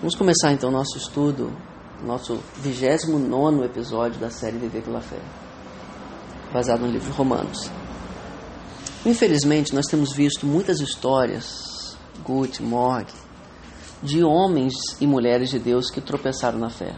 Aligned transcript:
Vamos 0.00 0.14
começar 0.14 0.52
então 0.52 0.68
o 0.68 0.72
nosso 0.72 0.96
estudo, 0.96 1.52
nosso 2.04 2.38
29 2.58 3.64
episódio 3.64 4.20
da 4.20 4.30
série 4.30 4.56
Viver 4.56 4.84
pela 4.84 5.00
Fé, 5.00 5.18
baseado 6.52 6.82
no 6.82 6.86
livro 6.86 7.10
de 7.10 7.16
Romanos. 7.16 7.68
Infelizmente, 9.04 9.74
nós 9.74 9.86
temos 9.86 10.14
visto 10.14 10.46
muitas 10.46 10.78
histórias, 10.78 11.98
Gut, 12.24 12.62
Morg, 12.62 13.08
de 14.00 14.22
homens 14.22 14.72
e 15.00 15.06
mulheres 15.06 15.50
de 15.50 15.58
Deus 15.58 15.90
que 15.90 16.00
tropeçaram 16.00 16.60
na 16.60 16.70
fé. 16.70 16.94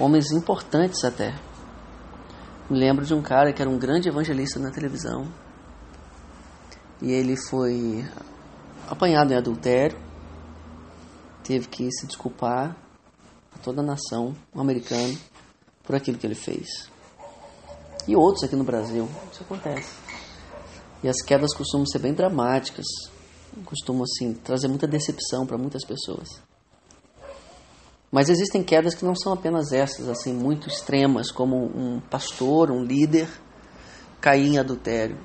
Homens 0.00 0.32
importantes 0.32 1.04
até. 1.04 1.34
Me 2.70 2.78
lembro 2.78 3.04
de 3.04 3.12
um 3.12 3.20
cara 3.20 3.52
que 3.52 3.60
era 3.60 3.70
um 3.70 3.78
grande 3.78 4.08
evangelista 4.08 4.58
na 4.58 4.70
televisão. 4.70 5.28
E 7.02 7.12
ele 7.12 7.36
foi 7.36 8.02
apanhado 8.88 9.30
em 9.34 9.36
adultério, 9.36 10.10
teve 11.42 11.68
que 11.68 11.90
se 11.92 12.06
desculpar 12.06 12.76
a 13.54 13.58
toda 13.58 13.80
a 13.80 13.84
nação 13.84 14.34
americana 14.54 15.14
por 15.82 15.94
aquilo 15.94 16.18
que 16.18 16.26
ele 16.26 16.34
fez. 16.34 16.88
E 18.06 18.16
outros 18.16 18.44
aqui 18.44 18.56
no 18.56 18.64
Brasil, 18.64 19.08
isso 19.32 19.42
acontece. 19.42 19.94
E 21.02 21.08
as 21.08 21.20
quedas 21.22 21.54
costumam 21.54 21.86
ser 21.86 21.98
bem 21.98 22.12
dramáticas, 22.12 22.86
costumam 23.64 24.04
assim 24.04 24.32
trazer 24.34 24.68
muita 24.68 24.86
decepção 24.86 25.46
para 25.46 25.58
muitas 25.58 25.84
pessoas. 25.84 26.40
Mas 28.10 28.28
existem 28.28 28.62
quedas 28.62 28.94
que 28.94 29.04
não 29.04 29.14
são 29.14 29.32
apenas 29.32 29.72
essas, 29.72 30.08
assim, 30.08 30.34
muito 30.34 30.68
extremas, 30.68 31.30
como 31.30 31.56
um 31.56 32.00
pastor, 32.10 32.70
um 32.70 32.84
líder 32.84 33.28
cair 34.20 34.46
em 34.46 34.58
adultério 34.58 35.18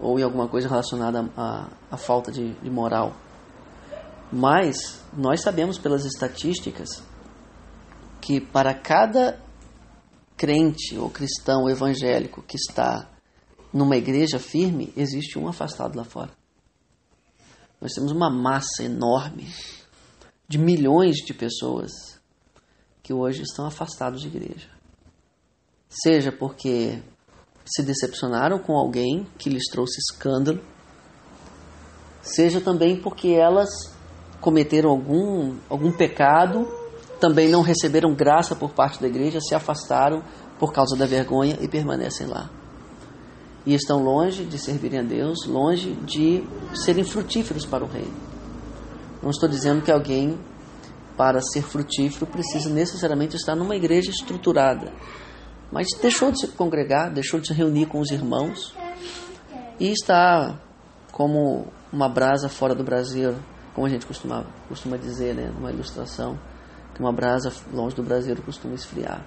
ou 0.00 0.18
em 0.18 0.22
alguma 0.22 0.48
coisa 0.48 0.68
relacionada 0.68 1.30
à, 1.36 1.68
à 1.90 1.96
falta 1.96 2.32
de, 2.32 2.52
de 2.54 2.70
moral. 2.70 3.12
Mas 4.32 5.00
nós 5.16 5.42
sabemos 5.42 5.78
pelas 5.78 6.04
estatísticas 6.04 7.02
que 8.20 8.40
para 8.40 8.74
cada 8.74 9.40
crente 10.36 10.98
ou 10.98 11.10
cristão 11.10 11.68
evangélico 11.68 12.42
que 12.42 12.56
está 12.56 13.10
numa 13.72 13.96
igreja 13.96 14.38
firme, 14.38 14.92
existe 14.96 15.38
um 15.38 15.48
afastado 15.48 15.96
lá 15.96 16.04
fora. 16.04 16.30
Nós 17.80 17.92
temos 17.92 18.12
uma 18.12 18.30
massa 18.30 18.82
enorme 18.82 19.52
de 20.48 20.58
milhões 20.58 21.16
de 21.16 21.34
pessoas 21.34 21.90
que 23.02 23.12
hoje 23.12 23.42
estão 23.42 23.66
afastados 23.66 24.22
de 24.22 24.28
igreja. 24.28 24.70
Seja 25.88 26.32
porque 26.32 27.02
se 27.64 27.82
decepcionaram 27.82 28.58
com 28.58 28.74
alguém 28.74 29.26
que 29.38 29.50
lhes 29.50 29.64
trouxe 29.70 29.98
escândalo, 29.98 30.64
seja 32.22 32.60
também 32.60 33.00
porque 33.00 33.28
elas 33.28 33.93
cometeram 34.44 34.90
algum, 34.90 35.56
algum 35.70 35.90
pecado, 35.90 36.68
também 37.18 37.48
não 37.48 37.62
receberam 37.62 38.14
graça 38.14 38.54
por 38.54 38.74
parte 38.74 39.00
da 39.00 39.08
igreja, 39.08 39.40
se 39.40 39.54
afastaram 39.54 40.22
por 40.58 40.70
causa 40.70 40.94
da 40.94 41.06
vergonha 41.06 41.56
e 41.62 41.66
permanecem 41.66 42.26
lá. 42.26 42.50
E 43.64 43.72
estão 43.72 44.04
longe 44.04 44.44
de 44.44 44.58
servirem 44.58 45.00
a 45.00 45.02
Deus, 45.02 45.46
longe 45.46 45.92
de 46.04 46.44
serem 46.74 47.04
frutíferos 47.04 47.64
para 47.64 47.82
o 47.82 47.88
reino. 47.88 48.12
Não 49.22 49.30
estou 49.30 49.48
dizendo 49.48 49.80
que 49.80 49.90
alguém, 49.90 50.38
para 51.16 51.40
ser 51.40 51.62
frutífero, 51.62 52.26
precisa 52.26 52.68
necessariamente 52.68 53.36
estar 53.36 53.56
numa 53.56 53.74
igreja 53.74 54.10
estruturada. 54.10 54.92
Mas 55.72 55.86
deixou 56.02 56.30
de 56.30 56.40
se 56.40 56.48
congregar, 56.48 57.10
deixou 57.10 57.40
de 57.40 57.46
se 57.46 57.54
reunir 57.54 57.86
com 57.86 57.98
os 57.98 58.10
irmãos 58.10 58.74
e 59.80 59.90
está 59.90 60.60
como 61.10 61.68
uma 61.90 62.10
brasa 62.10 62.50
fora 62.50 62.74
do 62.74 62.84
Brasil, 62.84 63.34
como 63.74 63.86
a 63.86 63.90
gente 63.90 64.06
costuma, 64.06 64.46
costuma 64.68 64.96
dizer, 64.96 65.34
né, 65.34 65.50
numa 65.54 65.70
ilustração, 65.70 66.38
que 66.94 67.00
uma 67.00 67.12
brasa 67.12 67.52
longe 67.72 67.94
do 67.96 68.02
Brasil 68.02 68.36
costuma 68.44 68.74
esfriar. 68.74 69.24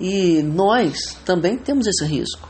E 0.00 0.42
nós 0.42 1.16
também 1.24 1.56
temos 1.56 1.86
esse 1.86 2.04
risco. 2.04 2.48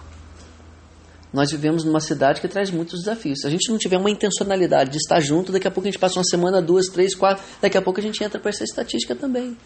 Nós 1.32 1.50
vivemos 1.50 1.84
numa 1.84 2.00
cidade 2.00 2.40
que 2.40 2.48
traz 2.48 2.70
muitos 2.70 3.00
desafios. 3.00 3.40
Se 3.40 3.46
a 3.46 3.50
gente 3.50 3.70
não 3.70 3.78
tiver 3.78 3.98
uma 3.98 4.10
intencionalidade 4.10 4.90
de 4.90 4.96
estar 4.98 5.20
junto, 5.20 5.52
daqui 5.52 5.68
a 5.68 5.70
pouco 5.70 5.88
a 5.88 5.90
gente 5.90 6.00
passa 6.00 6.18
uma 6.18 6.24
semana, 6.24 6.60
duas, 6.60 6.86
três, 6.86 7.14
quatro, 7.14 7.42
daqui 7.60 7.76
a 7.76 7.82
pouco 7.82 8.00
a 8.00 8.02
gente 8.02 8.22
entra 8.22 8.40
para 8.40 8.50
essa 8.50 8.64
estatística 8.64 9.14
também. 9.14 9.56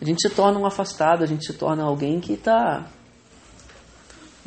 A 0.00 0.04
gente 0.04 0.20
se 0.20 0.32
torna 0.32 0.58
um 0.58 0.66
afastado, 0.66 1.24
a 1.24 1.26
gente 1.26 1.44
se 1.44 1.52
torna 1.52 1.82
alguém 1.82 2.20
que 2.20 2.34
está 2.34 2.88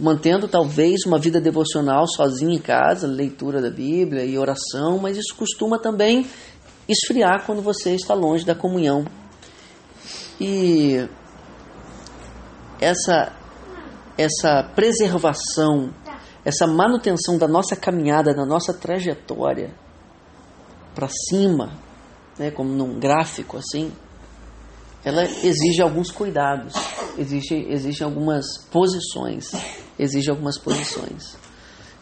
mantendo 0.01 0.47
talvez 0.47 1.05
uma 1.05 1.19
vida 1.19 1.39
devocional 1.39 2.07
sozinho 2.07 2.51
em 2.51 2.59
casa, 2.59 3.07
leitura 3.07 3.61
da 3.61 3.69
Bíblia 3.69 4.25
e 4.25 4.37
oração, 4.37 4.97
mas 4.97 5.15
isso 5.15 5.35
costuma 5.35 5.77
também 5.79 6.25
esfriar 6.89 7.45
quando 7.45 7.61
você 7.61 7.93
está 7.93 8.13
longe 8.13 8.45
da 8.45 8.55
comunhão. 8.55 9.05
E 10.39 11.07
essa 12.79 13.31
essa 14.17 14.63
preservação 14.75 15.93
essa 16.43 16.65
manutenção 16.65 17.37
da 17.37 17.47
nossa 17.47 17.75
caminhada, 17.75 18.33
da 18.33 18.45
nossa 18.45 18.73
trajetória 18.73 19.73
para 20.95 21.07
cima, 21.29 21.71
né, 22.37 22.51
como 22.51 22.69
num 22.71 22.99
gráfico 22.99 23.57
assim, 23.57 23.91
ela 25.03 25.23
exige 25.23 25.81
alguns 25.81 26.11
cuidados, 26.11 26.73
exige, 27.17 27.55
exige 27.69 28.03
algumas 28.03 28.45
posições, 28.71 29.51
exige 30.03 30.29
algumas 30.29 30.57
posições. 30.57 31.37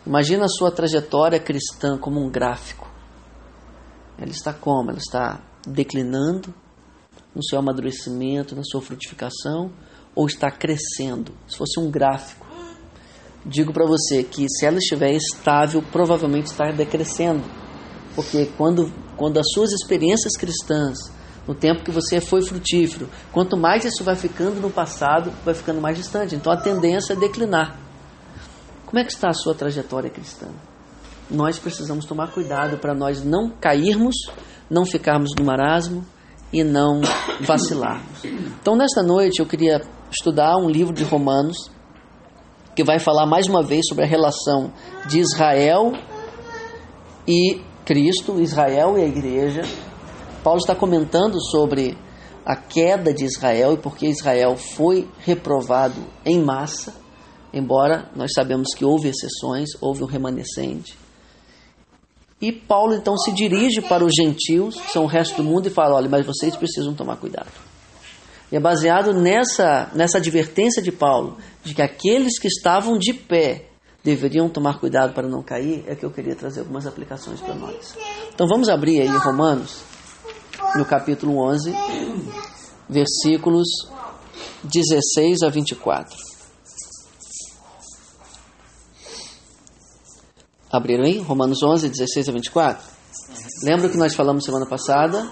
Imagina 0.06 0.46
a 0.46 0.50
sua 0.50 0.72
trajetória 0.72 1.40
cristã 1.40 1.98
como 1.98 2.20
um 2.20 2.30
gráfico. 2.30 2.90
Ela 4.18 4.32
está 4.32 4.54
como? 4.54 4.90
Ela 4.90 5.00
está 5.00 5.42
declinando 5.68 6.54
no 7.36 7.44
seu 7.44 7.60
amadurecimento, 7.60 8.56
na 8.56 8.64
sua 8.64 8.82
frutificação, 8.82 9.72
ou 10.16 10.26
está 10.26 10.50
crescendo? 10.50 11.34
Se 11.48 11.58
fosse 11.58 11.80
um 11.80 11.92
gráfico, 11.92 12.46
digo 13.46 13.72
para 13.74 13.86
você 13.86 14.24
que 14.24 14.48
se 14.50 14.66
ela 14.66 14.78
estiver 14.78 15.12
estável, 15.12 15.84
provavelmente 15.92 16.48
está 16.48 16.72
decrescendo. 16.72 17.44
Porque 18.16 18.48
quando, 18.58 18.92
quando 19.16 19.38
as 19.38 19.46
suas 19.54 19.72
experiências 19.72 20.36
cristãs, 20.38 20.98
no 21.48 21.54
tempo 21.54 21.84
que 21.84 21.92
você 21.92 22.22
foi 22.22 22.42
frutífero, 22.42 23.10
quanto 23.32 23.58
mais 23.58 23.86
isso 23.86 24.04
vai 24.04 24.16
ficando 24.16 24.60
no 24.60 24.70
passado, 24.70 25.32
vai 25.44 25.54
ficando 25.54 25.82
mais 25.82 25.98
distante. 25.98 26.36
Então 26.36 26.52
a 26.52 26.58
tendência 26.58 27.14
é 27.14 27.16
declinar. 27.16 27.89
Como 28.90 28.98
é 29.00 29.04
que 29.04 29.12
está 29.12 29.30
a 29.30 29.34
sua 29.34 29.54
trajetória 29.54 30.10
cristã? 30.10 30.48
Nós 31.30 31.60
precisamos 31.60 32.06
tomar 32.06 32.32
cuidado 32.32 32.80
para 32.80 32.96
nós 32.96 33.24
não 33.24 33.52
cairmos, 33.52 34.16
não 34.68 34.84
ficarmos 34.84 35.30
no 35.38 35.46
marasmo 35.46 36.04
e 36.52 36.64
não 36.64 37.00
vacilarmos. 37.40 38.26
Então, 38.26 38.76
nesta 38.76 39.04
noite, 39.04 39.42
eu 39.42 39.46
queria 39.46 39.84
estudar 40.10 40.58
um 40.58 40.68
livro 40.68 40.92
de 40.92 41.04
Romanos 41.04 41.70
que 42.76 42.84
vai 42.84 42.98
falar 42.98 43.28
mais 43.28 43.46
uma 43.46 43.62
vez 43.62 43.86
sobre 43.88 44.06
a 44.06 44.08
relação 44.08 44.74
de 45.06 45.20
Israel 45.20 45.94
e 47.28 47.62
Cristo, 47.86 48.42
Israel 48.42 48.98
e 48.98 49.04
a 49.04 49.08
igreja. 49.08 49.62
Paulo 50.44 50.58
está 50.58 50.74
comentando 50.74 51.40
sobre 51.52 51.96
a 52.44 52.56
queda 52.56 53.14
de 53.14 53.24
Israel 53.24 53.74
e 53.74 53.78
porque 53.78 54.08
Israel 54.08 54.58
foi 54.58 55.08
reprovado 55.20 56.08
em 56.26 56.44
massa, 56.44 56.96
embora 57.54 58.10
nós 58.16 58.32
sabemos 58.34 58.70
que 58.76 58.86
houve 58.86 59.10
exceções, 59.10 59.70
houve 59.82 60.04
um 60.04 60.08
remanescente. 60.08 60.98
E 62.42 62.52
Paulo 62.52 62.96
então 62.96 63.18
se 63.18 63.34
dirige 63.34 63.82
para 63.82 64.06
os 64.06 64.14
gentios, 64.14 64.76
que 64.76 64.92
são 64.92 65.04
o 65.04 65.08
resto 65.08 65.38
do 65.38 65.44
mundo, 65.44 65.68
e 65.68 65.70
fala: 65.70 65.96
olha, 65.96 66.10
mas 66.10 66.26
vocês 66.26 66.56
precisam 66.56 66.94
tomar 66.94 67.18
cuidado. 67.18 67.52
E 68.52 68.56
é 68.56 68.60
baseado 68.60 69.14
nessa, 69.14 69.92
nessa 69.94 70.18
advertência 70.18 70.82
de 70.82 70.92
Paulo, 70.92 71.38
de 71.64 71.76
que 71.76 71.82
aqueles 71.82 72.40
que 72.40 72.48
estavam 72.48 72.98
de 72.98 73.14
pé 73.14 73.66
deveriam 74.04 74.50
tomar 74.50 74.80
cuidado 74.80 75.14
para 75.14 75.28
não 75.28 75.44
cair, 75.44 75.84
é 75.86 75.96
que 75.96 76.06
eu 76.06 76.10
queria 76.10 76.36
trazer 76.36 76.62
algumas 76.62 76.88
aplicações 76.88 77.42
para 77.42 77.54
nós. 77.54 77.96
Então 78.34 78.48
vamos 78.48 78.70
abrir 78.70 79.02
aí 79.02 79.08
Romanos, 79.08 79.82
no 80.76 80.86
capítulo 80.86 81.38
11, 81.38 81.76
versículos 82.90 83.68
16 84.64 85.44
a 85.44 85.50
24. 85.50 86.29
Abriram 90.72 91.04
aí? 91.04 91.20
Romanos 91.20 91.64
11, 91.64 91.90
16 91.90 92.30
a 92.30 92.32
24? 92.32 92.84
Lembra 93.64 93.90
que 93.90 93.98
nós 93.98 94.14
falamos 94.14 94.46
semana 94.46 94.66
passada 94.68 95.30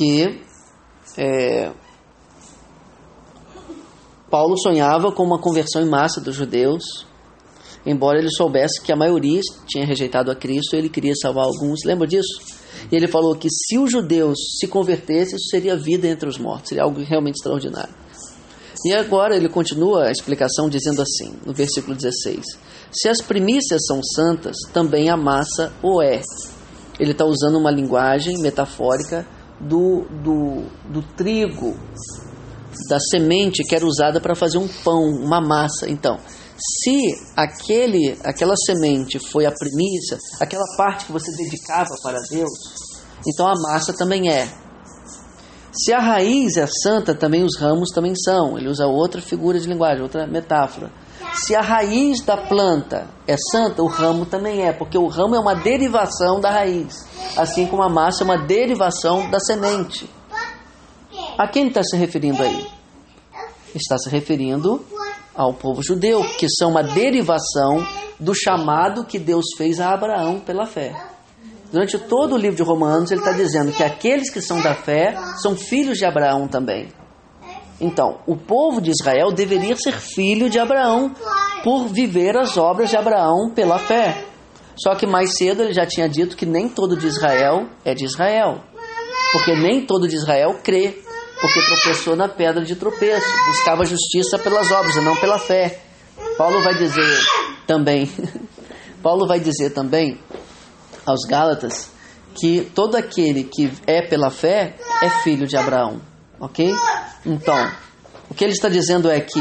que 0.00 0.40
é, 1.18 1.70
Paulo 4.30 4.56
sonhava 4.56 5.12
com 5.12 5.22
uma 5.22 5.38
conversão 5.38 5.82
em 5.82 5.88
massa 5.90 6.22
dos 6.22 6.34
judeus, 6.34 7.04
embora 7.84 8.18
ele 8.18 8.30
soubesse 8.30 8.80
que 8.80 8.90
a 8.90 8.96
maioria 8.96 9.42
tinha 9.66 9.84
rejeitado 9.84 10.30
a 10.30 10.34
Cristo, 10.34 10.74
ele 10.74 10.88
queria 10.88 11.12
salvar 11.14 11.44
alguns. 11.44 11.84
Lembra 11.84 12.06
disso? 12.06 12.40
E 12.90 12.96
ele 12.96 13.08
falou 13.08 13.36
que 13.36 13.48
se 13.50 13.78
os 13.78 13.92
judeus 13.92 14.38
se 14.58 14.68
convertessem, 14.68 15.36
isso 15.36 15.50
seria 15.50 15.76
vida 15.76 16.08
entre 16.08 16.26
os 16.26 16.38
mortos, 16.38 16.70
seria 16.70 16.84
algo 16.84 17.02
realmente 17.02 17.36
extraordinário. 17.36 17.92
E 18.84 18.94
agora 18.94 19.36
ele 19.36 19.48
continua 19.48 20.06
a 20.06 20.10
explicação 20.10 20.68
dizendo 20.68 21.02
assim, 21.02 21.34
no 21.44 21.52
versículo 21.52 21.94
16: 21.94 22.44
Se 22.90 23.08
as 23.08 23.20
primícias 23.20 23.82
são 23.86 24.02
santas, 24.02 24.56
também 24.72 25.10
a 25.10 25.16
massa 25.16 25.72
o 25.82 26.00
é. 26.02 26.22
ele 26.98 27.12
está 27.12 27.24
usando 27.24 27.58
uma 27.58 27.70
linguagem 27.70 28.38
metafórica 28.38 29.26
do, 29.60 30.06
do, 30.22 30.64
do 30.88 31.02
trigo, 31.14 31.76
da 32.88 32.98
semente 32.98 33.62
que 33.64 33.74
era 33.74 33.84
usada 33.84 34.20
para 34.20 34.34
fazer 34.34 34.58
um 34.58 34.68
pão, 34.68 35.04
uma 35.04 35.40
massa. 35.40 35.88
Então, 35.88 36.18
se 36.56 37.14
aquele, 37.36 38.18
aquela 38.24 38.54
semente 38.56 39.18
foi 39.18 39.44
a 39.44 39.52
primícia, 39.52 40.18
aquela 40.40 40.64
parte 40.76 41.06
que 41.06 41.12
você 41.12 41.30
dedicava 41.36 41.94
para 42.02 42.18
Deus, 42.30 42.50
então 43.26 43.46
a 43.46 43.54
massa 43.60 43.92
também 43.92 44.30
é. 44.30 44.48
Se 45.72 45.92
a 45.92 46.00
raiz 46.00 46.56
é 46.56 46.66
santa, 46.66 47.14
também 47.14 47.44
os 47.44 47.56
ramos 47.56 47.90
também 47.90 48.14
são. 48.16 48.58
Ele 48.58 48.68
usa 48.68 48.86
outra 48.86 49.20
figura 49.20 49.58
de 49.58 49.68
linguagem, 49.68 50.02
outra 50.02 50.26
metáfora. 50.26 50.90
Se 51.34 51.54
a 51.54 51.60
raiz 51.60 52.22
da 52.22 52.36
planta 52.36 53.06
é 53.26 53.36
santa, 53.36 53.82
o 53.82 53.86
ramo 53.86 54.26
também 54.26 54.66
é, 54.66 54.72
porque 54.72 54.98
o 54.98 55.06
ramo 55.06 55.36
é 55.36 55.38
uma 55.38 55.54
derivação 55.54 56.40
da 56.40 56.50
raiz, 56.50 57.06
assim 57.36 57.66
como 57.66 57.82
a 57.82 57.88
massa 57.88 58.22
é 58.22 58.24
uma 58.24 58.38
derivação 58.38 59.30
da 59.30 59.38
semente. 59.38 60.10
A 61.38 61.46
quem 61.46 61.68
está 61.68 61.82
se 61.84 61.96
referindo 61.96 62.42
aí? 62.42 62.66
Está 63.74 63.96
se 63.96 64.10
referindo 64.10 64.84
ao 65.34 65.54
povo 65.54 65.82
judeu, 65.82 66.24
que 66.36 66.48
são 66.48 66.70
uma 66.70 66.82
derivação 66.82 67.86
do 68.18 68.34
chamado 68.34 69.04
que 69.04 69.18
Deus 69.18 69.44
fez 69.56 69.78
a 69.78 69.94
Abraão 69.94 70.40
pela 70.40 70.66
fé. 70.66 70.94
Durante 71.70 71.98
todo 71.98 72.34
o 72.34 72.38
livro 72.38 72.56
de 72.56 72.62
Romanos, 72.62 73.10
ele 73.10 73.20
está 73.20 73.32
dizendo 73.32 73.72
que 73.72 73.82
aqueles 73.82 74.28
que 74.28 74.40
são 74.40 74.60
da 74.60 74.74
fé 74.74 75.14
são 75.40 75.56
filhos 75.56 75.98
de 75.98 76.04
Abraão 76.04 76.48
também. 76.48 76.88
Então, 77.80 78.18
o 78.26 78.36
povo 78.36 78.80
de 78.80 78.90
Israel 78.90 79.32
deveria 79.32 79.76
ser 79.76 79.92
filho 79.92 80.50
de 80.50 80.58
Abraão 80.58 81.14
por 81.62 81.86
viver 81.86 82.36
as 82.36 82.58
obras 82.58 82.90
de 82.90 82.96
Abraão 82.96 83.52
pela 83.54 83.78
fé. 83.78 84.24
Só 84.76 84.94
que 84.94 85.06
mais 85.06 85.36
cedo 85.36 85.62
ele 85.62 85.72
já 85.72 85.86
tinha 85.86 86.08
dito 86.08 86.36
que 86.36 86.44
nem 86.44 86.68
todo 86.68 86.96
de 86.96 87.06
Israel 87.06 87.68
é 87.84 87.94
de 87.94 88.04
Israel. 88.04 88.62
Porque 89.32 89.54
nem 89.54 89.86
todo 89.86 90.08
de 90.08 90.16
Israel 90.16 90.58
crê, 90.62 90.98
porque 91.40 91.60
tropeçou 91.60 92.16
na 92.16 92.28
pedra 92.28 92.64
de 92.64 92.74
tropeço, 92.74 93.26
buscava 93.46 93.84
justiça 93.84 94.38
pelas 94.38 94.70
obras 94.72 94.96
e 94.96 95.00
não 95.00 95.16
pela 95.16 95.38
fé. 95.38 95.80
Paulo 96.36 96.60
vai 96.62 96.74
dizer 96.74 97.18
também, 97.66 98.10
Paulo 99.02 99.26
vai 99.26 99.38
dizer 99.38 99.70
também 99.70 100.18
aos 101.06 101.20
Gálatas 101.28 101.90
que 102.34 102.70
todo 102.74 102.96
aquele 102.96 103.44
que 103.44 103.72
é 103.86 104.02
pela 104.06 104.30
fé 104.30 104.76
é 105.02 105.10
filho 105.22 105.46
de 105.46 105.56
Abraão, 105.56 106.00
ok? 106.38 106.72
Então, 107.26 107.70
o 108.30 108.34
que 108.34 108.44
ele 108.44 108.52
está 108.52 108.68
dizendo 108.68 109.10
é 109.10 109.20
que 109.20 109.40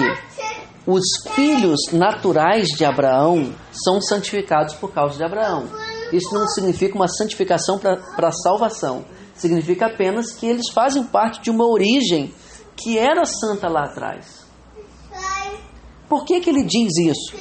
os 0.86 1.04
filhos 1.36 1.80
naturais 1.92 2.68
de 2.70 2.84
Abraão 2.84 3.54
são 3.72 4.02
santificados 4.02 4.74
por 4.76 4.92
causa 4.92 5.18
de 5.18 5.24
Abraão. 5.24 5.68
Isso 6.12 6.34
não 6.34 6.48
significa 6.48 6.96
uma 6.96 7.08
santificação 7.08 7.78
para 7.78 8.32
salvação. 8.32 9.06
Significa 9.36 9.86
apenas 9.86 10.32
que 10.32 10.48
eles 10.48 10.70
fazem 10.74 11.04
parte 11.04 11.42
de 11.42 11.52
uma 11.52 11.66
origem 11.68 12.34
que 12.76 12.98
era 12.98 13.24
santa 13.26 13.70
lá 13.70 13.86
atrás. 13.86 14.46
Por 16.08 16.26
que, 16.26 16.40
que 16.40 16.50
ele 16.50 16.64
diz 16.64 16.98
isso? 16.98 17.38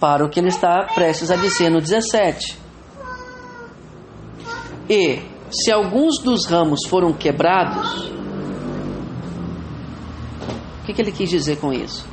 Para 0.00 0.24
o 0.24 0.30
que 0.30 0.40
ele 0.40 0.48
está 0.48 0.86
prestes 0.94 1.30
a 1.30 1.36
dizer 1.36 1.70
no 1.70 1.80
17. 1.80 2.65
E 4.88 5.20
se 5.50 5.70
alguns 5.72 6.18
dos 6.22 6.46
ramos 6.46 6.80
foram 6.88 7.12
quebrados, 7.12 8.08
o 10.82 10.86
que, 10.86 10.92
que 10.92 11.02
ele 11.02 11.12
quis 11.12 11.28
dizer 11.28 11.56
com 11.58 11.72
isso? 11.72 12.06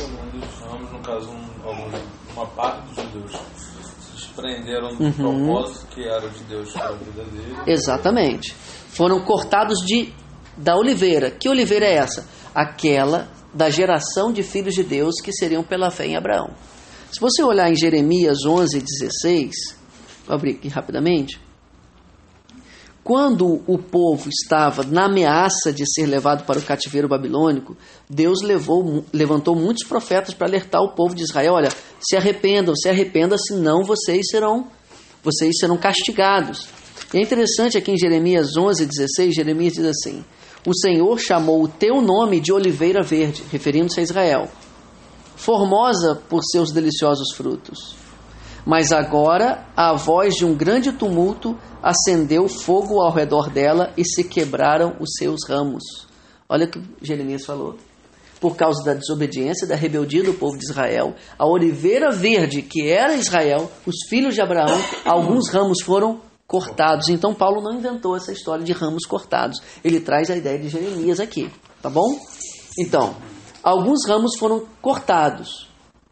Alguns 0.00 0.60
ramos, 0.60 0.92
no 0.92 0.98
caso, 1.00 1.30
um, 1.30 2.32
uma 2.34 2.46
parte 2.46 2.86
dos 2.88 3.04
judeus 3.04 3.32
se 3.32 4.14
desprenderam 4.14 4.94
do 4.96 5.04
Uhum. 5.04 5.12
propósito 5.46 5.86
que 5.94 6.02
era 6.04 6.28
de 6.28 6.42
Deus 6.44 6.72
para 6.72 6.88
a 6.88 6.92
vida 6.92 7.24
dele. 7.24 7.56
Exatamente. 7.66 8.54
Foram 8.88 9.20
cortados 9.24 9.78
de 9.86 10.12
da 10.56 10.74
oliveira. 10.74 11.30
Que 11.30 11.48
oliveira 11.50 11.84
é 11.84 11.96
essa? 11.96 12.26
Aquela 12.54 13.28
da 13.52 13.68
geração 13.68 14.32
de 14.32 14.42
filhos 14.42 14.74
de 14.74 14.82
Deus 14.82 15.16
que 15.22 15.30
seriam 15.32 15.62
pela 15.62 15.90
fé 15.90 16.06
em 16.06 16.16
Abraão. 16.16 16.50
Se 17.12 17.20
você 17.20 17.42
olhar 17.42 17.70
em 17.70 17.76
Jeremias 17.76 18.38
11, 18.46 18.80
16, 18.80 19.50
vou 20.26 20.34
abrir 20.34 20.52
aqui 20.56 20.68
rapidamente. 20.68 21.38
Quando 23.06 23.62
o 23.68 23.78
povo 23.78 24.28
estava 24.28 24.82
na 24.82 25.04
ameaça 25.04 25.72
de 25.72 25.84
ser 25.88 26.06
levado 26.06 26.44
para 26.44 26.58
o 26.58 26.62
cativeiro 26.62 27.06
babilônico, 27.06 27.76
Deus 28.10 28.42
levou, 28.42 29.04
levantou 29.12 29.54
muitos 29.54 29.86
profetas 29.86 30.34
para 30.34 30.48
alertar 30.48 30.82
o 30.82 30.92
povo 30.92 31.14
de 31.14 31.22
Israel: 31.22 31.54
olha, 31.54 31.68
se 32.00 32.16
arrependam, 32.16 32.74
se 32.74 32.88
arrependam, 32.88 33.38
senão 33.38 33.84
vocês 33.84 34.26
serão, 34.28 34.66
vocês 35.22 35.56
serão 35.56 35.76
castigados. 35.76 36.66
E 37.14 37.18
é 37.18 37.22
interessante 37.22 37.78
aqui 37.78 37.92
em 37.92 37.96
Jeremias 37.96 38.56
11, 38.56 38.84
16, 38.84 39.36
Jeremias 39.36 39.74
diz 39.74 39.84
assim: 39.84 40.24
O 40.66 40.74
Senhor 40.74 41.16
chamou 41.20 41.62
o 41.62 41.68
teu 41.68 42.02
nome 42.02 42.40
de 42.40 42.52
oliveira 42.52 43.04
verde, 43.04 43.44
referindo-se 43.52 44.00
a 44.00 44.02
Israel, 44.02 44.48
formosa 45.36 46.20
por 46.28 46.42
seus 46.42 46.72
deliciosos 46.72 47.36
frutos. 47.36 48.05
Mas 48.66 48.90
agora 48.90 49.64
a 49.76 49.94
voz 49.94 50.34
de 50.34 50.44
um 50.44 50.52
grande 50.52 50.90
tumulto 50.90 51.56
acendeu 51.80 52.48
fogo 52.48 53.00
ao 53.00 53.12
redor 53.12 53.48
dela 53.48 53.92
e 53.96 54.04
se 54.04 54.24
quebraram 54.24 54.96
os 54.98 55.10
seus 55.16 55.48
ramos. 55.48 55.84
Olha 56.48 56.66
o 56.66 56.70
que 56.70 56.82
Jeremias 57.00 57.46
falou. 57.46 57.76
Por 58.40 58.56
causa 58.56 58.84
da 58.84 58.92
desobediência 58.92 59.68
da 59.68 59.76
rebeldia 59.76 60.24
do 60.24 60.34
povo 60.34 60.58
de 60.58 60.64
Israel, 60.64 61.14
a 61.38 61.46
oliveira 61.46 62.10
verde, 62.10 62.60
que 62.60 62.88
era 62.88 63.14
Israel, 63.14 63.70
os 63.86 63.94
filhos 64.08 64.34
de 64.34 64.42
Abraão, 64.42 64.78
alguns 65.04 65.48
ramos 65.48 65.80
foram 65.82 66.20
cortados. 66.46 67.08
Então 67.08 67.32
Paulo 67.32 67.62
não 67.62 67.74
inventou 67.74 68.16
essa 68.16 68.32
história 68.32 68.64
de 68.64 68.72
ramos 68.72 69.06
cortados. 69.06 69.60
Ele 69.84 70.00
traz 70.00 70.28
a 70.28 70.36
ideia 70.36 70.58
de 70.58 70.68
Jeremias 70.68 71.20
aqui, 71.20 71.50
tá 71.80 71.88
bom? 71.88 72.18
Então, 72.78 73.16
alguns 73.62 74.06
ramos 74.06 74.36
foram 74.36 74.66
cortados, 74.82 75.68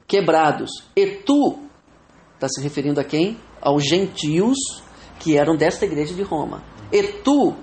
quebrados. 0.07 0.71
E 0.97 1.17
tu, 1.25 1.59
está 2.45 2.49
se 2.49 2.63
referindo 2.63 3.01
a 3.01 3.05
quem? 3.05 3.39
Aos 3.61 3.85
gentios 3.85 4.57
que 5.19 5.37
eram 5.37 5.57
desta 5.57 5.85
igreja 5.85 6.15
de 6.15 6.23
Roma. 6.23 6.63
E 6.93 7.03
tu, 7.03 7.55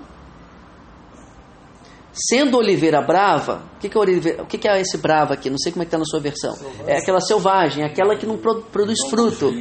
sendo 2.12 2.58
oliveira 2.58 3.00
brava, 3.00 3.62
o 3.76 3.78
que, 3.78 3.88
que, 3.88 3.96
é, 3.96 4.00
oliveira, 4.00 4.42
o 4.42 4.46
que, 4.46 4.58
que 4.58 4.68
é 4.68 4.80
esse 4.80 4.98
brava 4.98 5.34
aqui? 5.34 5.48
Não 5.48 5.58
sei 5.58 5.72
como 5.72 5.82
é 5.82 5.86
que 5.86 5.88
está 5.88 5.98
na 5.98 6.04
sua 6.04 6.20
versão. 6.20 6.54
É 6.86 6.98
aquela 6.98 7.20
selvagem, 7.20 7.84
aquela 7.84 8.16
que 8.16 8.26
não 8.26 8.36
pro, 8.36 8.62
produz 8.62 8.98
fruto. 9.08 9.52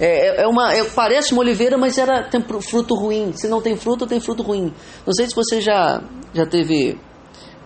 É, 0.00 0.42
é 0.42 0.46
uma, 0.46 0.72
é, 0.72 0.84
parece 0.84 1.32
uma 1.32 1.42
oliveira, 1.42 1.76
mas 1.76 1.98
era, 1.98 2.22
tem 2.24 2.42
fruto 2.60 2.94
ruim. 2.94 3.32
Se 3.34 3.48
não 3.48 3.60
tem 3.60 3.76
fruto, 3.76 4.06
tem 4.06 4.20
fruto 4.20 4.42
ruim. 4.42 4.72
Não 5.06 5.12
sei 5.12 5.26
se 5.26 5.34
você 5.34 5.60
já, 5.60 6.02
já 6.32 6.46
teve. 6.46 6.98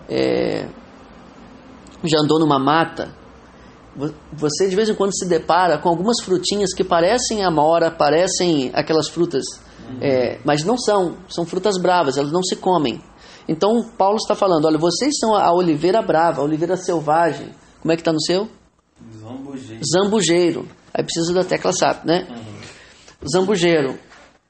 É, 0.09 0.67
já 2.03 2.19
andou 2.19 2.39
numa 2.39 2.59
mata. 2.59 3.22
Você 4.33 4.67
de 4.67 4.75
vez 4.75 4.89
em 4.89 4.95
quando 4.95 5.15
se 5.15 5.27
depara 5.27 5.77
com 5.77 5.89
algumas 5.89 6.21
frutinhas 6.23 6.73
que 6.73 6.83
parecem 6.83 7.43
amora, 7.43 7.91
parecem 7.91 8.71
aquelas 8.73 9.07
frutas, 9.07 9.43
uhum. 9.87 9.99
é, 10.01 10.39
mas 10.43 10.63
não 10.63 10.77
são. 10.77 11.17
São 11.29 11.45
frutas 11.45 11.77
bravas, 11.77 12.17
elas 12.17 12.31
não 12.31 12.41
se 12.43 12.55
comem. 12.55 13.01
Então 13.47 13.83
Paulo 13.97 14.17
está 14.17 14.35
falando: 14.35 14.65
olha, 14.65 14.77
vocês 14.77 15.13
são 15.19 15.35
a 15.35 15.53
oliveira 15.53 16.01
brava, 16.01 16.41
a 16.41 16.43
oliveira 16.43 16.75
selvagem. 16.75 17.49
Como 17.81 17.91
é 17.91 17.95
que 17.95 18.01
está 18.01 18.11
no 18.11 18.21
seu? 18.21 18.49
Zambujeiro. 19.19 19.81
Zambujeiro. 19.85 20.67
Aí 20.93 21.03
precisa 21.03 21.33
da 21.33 21.43
tecla 21.43 21.71
SAP, 21.73 22.05
né? 22.05 22.27
Uhum. 22.29 23.27
Zambujeiro 23.27 23.99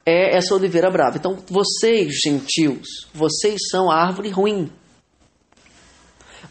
é 0.06 0.36
essa 0.36 0.54
oliveira 0.54 0.90
brava. 0.90 1.16
Então, 1.16 1.38
vocês, 1.48 2.12
gentios, 2.22 3.06
vocês 3.12 3.60
são 3.70 3.90
a 3.90 3.96
árvore 3.96 4.30
ruim. 4.30 4.70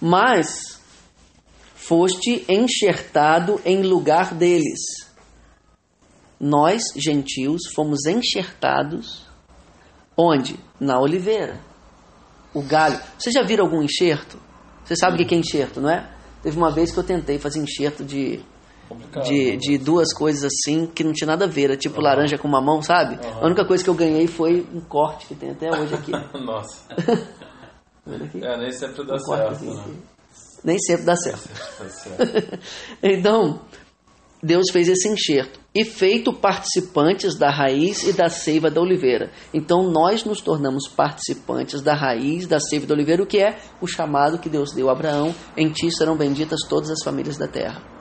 Mas 0.01 0.72
foste 1.85 2.45
enxertado 2.47 3.59
em 3.65 3.81
lugar 3.81 4.33
deles. 4.33 4.79
Nós, 6.39 6.83
gentios, 6.95 7.61
fomos 7.73 8.05
enxertados 8.05 9.25
onde? 10.17 10.59
Na 10.79 10.99
oliveira. 10.99 11.59
O 12.53 12.61
galho. 12.61 12.99
Vocês 13.17 13.33
já 13.33 13.43
viram 13.43 13.65
algum 13.65 13.81
enxerto? 13.81 14.37
Você 14.83 14.95
sabe 14.95 15.21
o 15.21 15.27
que 15.27 15.33
é 15.33 15.37
enxerto, 15.37 15.81
não 15.81 15.89
é? 15.89 16.09
Teve 16.41 16.57
uma 16.57 16.71
vez 16.71 16.91
que 16.91 16.99
eu 16.99 17.03
tentei 17.03 17.39
fazer 17.39 17.59
enxerto 17.59 18.03
de 18.03 18.43
de, 19.23 19.57
de 19.57 19.77
duas 19.77 20.13
coisas 20.13 20.43
assim 20.43 20.85
que 20.85 21.03
não 21.03 21.13
tinha 21.13 21.27
nada 21.27 21.45
a 21.45 21.47
ver, 21.47 21.63
era 21.65 21.77
tipo 21.77 21.97
uhum. 21.97 22.03
laranja 22.03 22.37
com 22.37 22.47
mamão, 22.47 22.81
sabe? 22.81 23.15
Uhum. 23.15 23.39
A 23.41 23.45
única 23.45 23.65
coisa 23.65 23.83
que 23.83 23.89
eu 23.89 23.95
ganhei 23.95 24.27
foi 24.27 24.67
um 24.73 24.81
corte 24.81 25.25
que 25.27 25.35
tem 25.35 25.51
até 25.51 25.71
hoje 25.71 25.95
aqui. 25.95 26.11
Nossa. 26.37 26.93
aqui? 26.93 28.43
É, 28.43 28.57
nem 28.57 28.71
sempre 28.71 29.05
dá 29.05 29.15
um 29.15 29.19
certo. 29.19 29.63
Né? 29.65 29.83
Nem 30.63 30.79
sempre 30.79 31.05
dá 31.05 31.15
certo. 31.15 31.49
então, 33.03 33.61
Deus 34.41 34.71
fez 34.71 34.87
esse 34.87 35.09
enxerto 35.09 35.59
e 35.75 35.83
feito 35.83 36.31
participantes 36.31 37.35
da 37.35 37.49
raiz 37.49 38.03
e 38.03 38.13
da 38.13 38.29
seiva 38.29 38.71
da 38.71 38.79
oliveira. 38.79 39.31
Então 39.53 39.89
nós 39.89 40.23
nos 40.23 40.39
tornamos 40.39 40.87
participantes 40.87 41.81
da 41.81 41.93
raiz 41.93 42.47
da 42.47 42.59
seiva 42.59 42.85
da 42.85 42.93
oliveira, 42.93 43.23
o 43.23 43.27
que 43.27 43.39
é 43.39 43.57
o 43.81 43.87
chamado 43.87 44.39
que 44.39 44.49
Deus 44.49 44.71
deu 44.73 44.89
a 44.89 44.93
Abraão: 44.93 45.35
em 45.57 45.69
ti 45.69 45.91
serão 45.91 46.15
benditas 46.15 46.61
todas 46.69 46.89
as 46.89 47.03
famílias 47.03 47.37
da 47.37 47.47
terra 47.47 47.93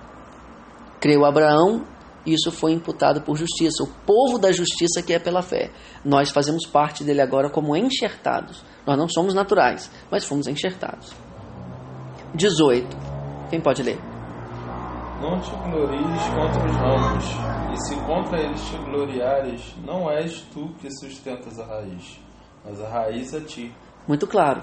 creu 1.03 1.25
Abraão 1.25 1.85
isso 2.25 2.53
foi 2.53 2.71
imputado 2.71 3.23
por 3.23 3.37
justiça. 3.37 3.83
O 3.83 3.89
povo 4.07 4.39
da 4.39 4.53
justiça 4.53 5.03
que 5.03 5.13
é 5.13 5.19
pela 5.19 5.43
fé. 5.43 5.73
Nós 6.05 6.31
fazemos 6.31 6.65
parte 6.65 7.03
dele 7.03 7.21
agora 7.21 7.51
como 7.51 7.77
enxertados. 7.77 8.63
Nós 8.87 8.97
não 8.97 9.09
somos 9.09 9.35
naturais, 9.35 9.91
mas 10.09 10.25
fomos 10.25 10.47
enxertados. 10.47 11.13
18. 12.35 12.97
Quem 13.51 13.61
pode 13.61 13.83
ler? 13.83 13.99
Não 15.21 15.39
te 15.41 15.51
glories 15.51 16.23
contra 16.35 16.67
os 16.67 16.77
ramos, 16.77 17.25
e 17.73 17.87
se 17.87 17.95
contra 18.07 18.41
eles 18.41 18.61
te 18.65 18.77
gloriares, 18.79 19.75
não 19.85 20.11
és 20.11 20.43
tu 20.53 20.71
que 20.81 20.91
sustentas 20.91 21.59
a 21.61 21.67
raiz, 21.67 22.19
mas 22.65 22.81
a 22.81 22.89
raiz 22.89 23.35
a 23.35 23.41
ti. 23.41 23.73
Muito 24.09 24.27
claro. 24.27 24.63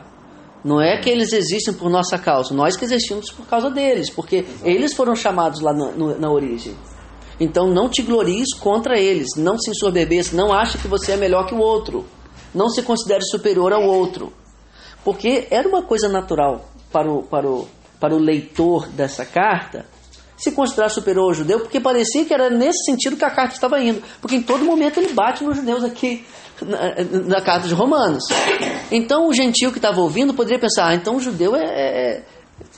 Não 0.65 0.81
é 0.81 0.97
que 0.97 1.09
eles 1.09 1.31
existem 1.31 1.73
por 1.73 1.89
nossa 1.89 2.17
causa, 2.17 2.53
nós 2.53 2.75
que 2.75 2.83
existimos 2.83 3.31
por 3.31 3.45
causa 3.45 3.69
deles, 3.69 4.09
porque 4.09 4.37
Exato. 4.37 4.67
eles 4.67 4.93
foram 4.93 5.15
chamados 5.15 5.61
lá 5.61 5.71
na, 5.71 5.91
na 6.17 6.29
origem. 6.29 6.75
Então 7.39 7.67
não 7.67 7.87
te 7.87 8.01
glories 8.01 8.53
contra 8.59 8.99
eles, 8.99 9.37
não 9.37 9.57
se 9.57 9.69
ensoberbeça, 9.69 10.35
não 10.35 10.51
ache 10.51 10.77
que 10.79 10.87
você 10.87 11.13
é 11.13 11.17
melhor 11.17 11.45
que 11.45 11.53
o 11.53 11.59
outro, 11.59 12.05
não 12.53 12.67
se 12.67 12.81
considere 12.81 13.23
superior 13.23 13.71
ao 13.71 13.83
outro. 13.83 14.33
Porque 15.05 15.47
era 15.49 15.69
uma 15.69 15.83
coisa 15.83 16.09
natural 16.09 16.65
para 16.91 17.11
o, 17.11 17.23
para 17.23 17.49
o, 17.49 17.67
para 17.99 18.15
o 18.15 18.17
leitor 18.17 18.87
dessa 18.89 19.25
carta 19.25 19.85
se 20.39 20.53
considerar 20.53 20.87
superior 20.87 21.25
ao 21.25 21.33
judeu, 21.33 21.59
porque 21.59 21.81
parecia 21.81 22.23
que 22.23 22.33
era 22.33 22.49
nesse 22.49 22.85
sentido 22.85 23.17
que 23.17 23.25
a 23.25 23.29
carta 23.29 23.55
estava 23.55 23.77
indo. 23.81 24.01
Porque 24.21 24.37
em 24.37 24.41
todo 24.41 24.63
momento 24.63 24.97
ele 24.97 25.11
bate 25.11 25.43
nos 25.43 25.57
judeus 25.57 25.83
aqui 25.83 26.25
na, 26.61 26.95
na 27.25 27.41
carta 27.41 27.67
de 27.67 27.73
Romanos. 27.73 28.23
Então 28.89 29.27
o 29.27 29.33
gentio 29.33 29.71
que 29.71 29.77
estava 29.77 29.99
ouvindo 29.99 30.33
poderia 30.33 30.57
pensar: 30.57 30.87
ah, 30.87 30.95
então 30.95 31.17
o 31.17 31.19
judeu 31.19 31.57
é, 31.57 31.65
é, 31.65 32.25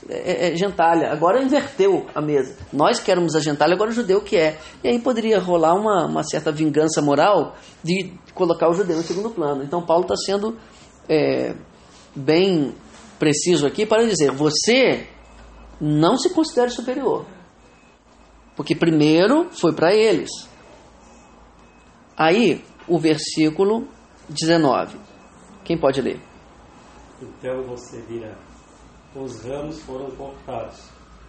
é, 0.08 0.52
é, 0.52 0.56
gentalha. 0.56 1.12
Agora 1.12 1.40
inverteu 1.40 2.06
a 2.12 2.20
mesa. 2.20 2.56
Nós 2.72 2.98
que 2.98 3.12
éramos 3.12 3.36
a 3.36 3.40
gentalha, 3.40 3.74
agora 3.74 3.90
o 3.90 3.94
judeu 3.94 4.20
que 4.20 4.36
é. 4.36 4.58
E 4.82 4.88
aí 4.88 4.98
poderia 4.98 5.38
rolar 5.38 5.74
uma, 5.74 6.06
uma 6.06 6.24
certa 6.24 6.50
vingança 6.50 7.00
moral 7.00 7.54
de 7.82 8.12
colocar 8.34 8.68
o 8.68 8.74
judeu 8.74 8.98
em 8.98 9.02
segundo 9.02 9.30
plano. 9.30 9.62
Então 9.62 9.80
Paulo 9.80 10.02
está 10.02 10.16
sendo 10.16 10.58
é, 11.08 11.54
bem 12.14 12.74
preciso 13.22 13.68
aqui 13.68 13.86
para 13.86 14.04
dizer: 14.04 14.32
você 14.32 15.06
não 15.80 16.16
se 16.16 16.34
considere 16.34 16.70
superior. 16.70 17.24
Porque 18.56 18.74
primeiro 18.74 19.48
foi 19.52 19.72
para 19.72 19.94
eles. 19.94 20.28
Aí, 22.16 22.64
o 22.88 22.98
versículo 22.98 23.86
19. 24.28 24.98
Quem 25.64 25.78
pode 25.78 26.02
ler? 26.02 26.20
Então 27.22 27.62
você 27.62 28.02
dirá: 28.08 28.34
Os 29.14 29.44
ramos 29.44 29.80
foram 29.82 30.10
cortados 30.10 30.82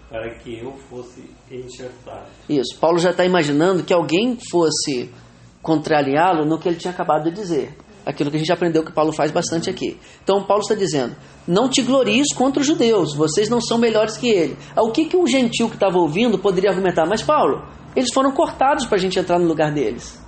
para 0.10 0.34
que 0.40 0.58
eu 0.58 0.76
fosse 0.90 1.30
enxertado. 1.52 2.26
Isso. 2.50 2.76
Paulo 2.80 2.98
já 2.98 3.12
está 3.12 3.24
imaginando 3.24 3.84
que 3.84 3.94
alguém 3.94 4.36
fosse 4.50 5.14
contrariá-lo 5.62 6.44
no 6.44 6.58
que 6.58 6.68
ele 6.68 6.78
tinha 6.78 6.92
acabado 6.92 7.26
de 7.26 7.32
dizer. 7.32 7.78
Aquilo 8.06 8.30
que 8.30 8.36
a 8.36 8.40
gente 8.40 8.52
aprendeu 8.52 8.84
que 8.84 8.92
Paulo 8.92 9.14
faz 9.14 9.32
bastante 9.32 9.70
aqui. 9.70 9.98
Então, 10.24 10.44
Paulo 10.44 10.62
está 10.62 10.76
dizendo: 10.76 11.16
não 11.48 11.70
te 11.70 11.82
glories 11.82 12.34
contra 12.34 12.62
os 12.62 12.68
judeus, 12.68 13.16
vocês 13.16 13.50
não 13.50 13.62
são 13.62 13.78
melhores 13.78 14.18
que 14.18 14.30
ele. 14.30 14.58
O 14.76 14.92
que, 14.92 15.06
que 15.06 15.16
um 15.16 15.26
gentil 15.26 15.70
que 15.70 15.76
estava 15.76 15.98
ouvindo 15.98 16.38
poderia 16.38 16.70
argumentar? 16.70 17.06
Mas, 17.08 17.22
Paulo, 17.22 17.66
eles 17.96 18.14
foram 18.14 18.32
cortados 18.32 18.86
para 18.86 18.98
a 18.98 19.00
gente 19.00 19.18
entrar 19.18 19.40
no 19.40 19.48
lugar 19.48 19.74
deles. 19.74 20.22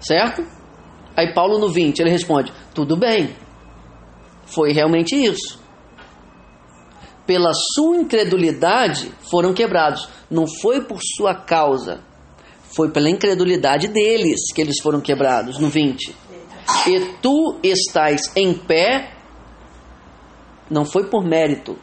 Certo? 0.00 0.44
Aí, 1.16 1.32
Paulo 1.32 1.58
no 1.58 1.68
20, 1.68 1.98
ele 2.00 2.10
responde: 2.10 2.52
tudo 2.74 2.96
bem, 2.96 3.34
foi 4.44 4.72
realmente 4.72 5.14
isso. 5.16 5.64
Pela 7.26 7.52
sua 7.74 7.96
incredulidade 7.96 9.10
foram 9.30 9.52
quebrados. 9.52 10.08
Não 10.30 10.44
foi 10.46 10.84
por 10.84 11.00
sua 11.02 11.34
causa, 11.34 12.00
foi 12.76 12.90
pela 12.90 13.08
incredulidade 13.08 13.88
deles 13.88 14.52
que 14.54 14.60
eles 14.60 14.76
foram 14.82 15.00
quebrados. 15.00 15.58
No 15.58 15.68
20. 15.70 16.14
E 16.86 17.00
tu 17.22 17.58
estás 17.62 18.30
em 18.36 18.52
pé 18.52 19.14
não 20.68 20.84
foi 20.84 21.08
por 21.08 21.24
mérito. 21.24 21.78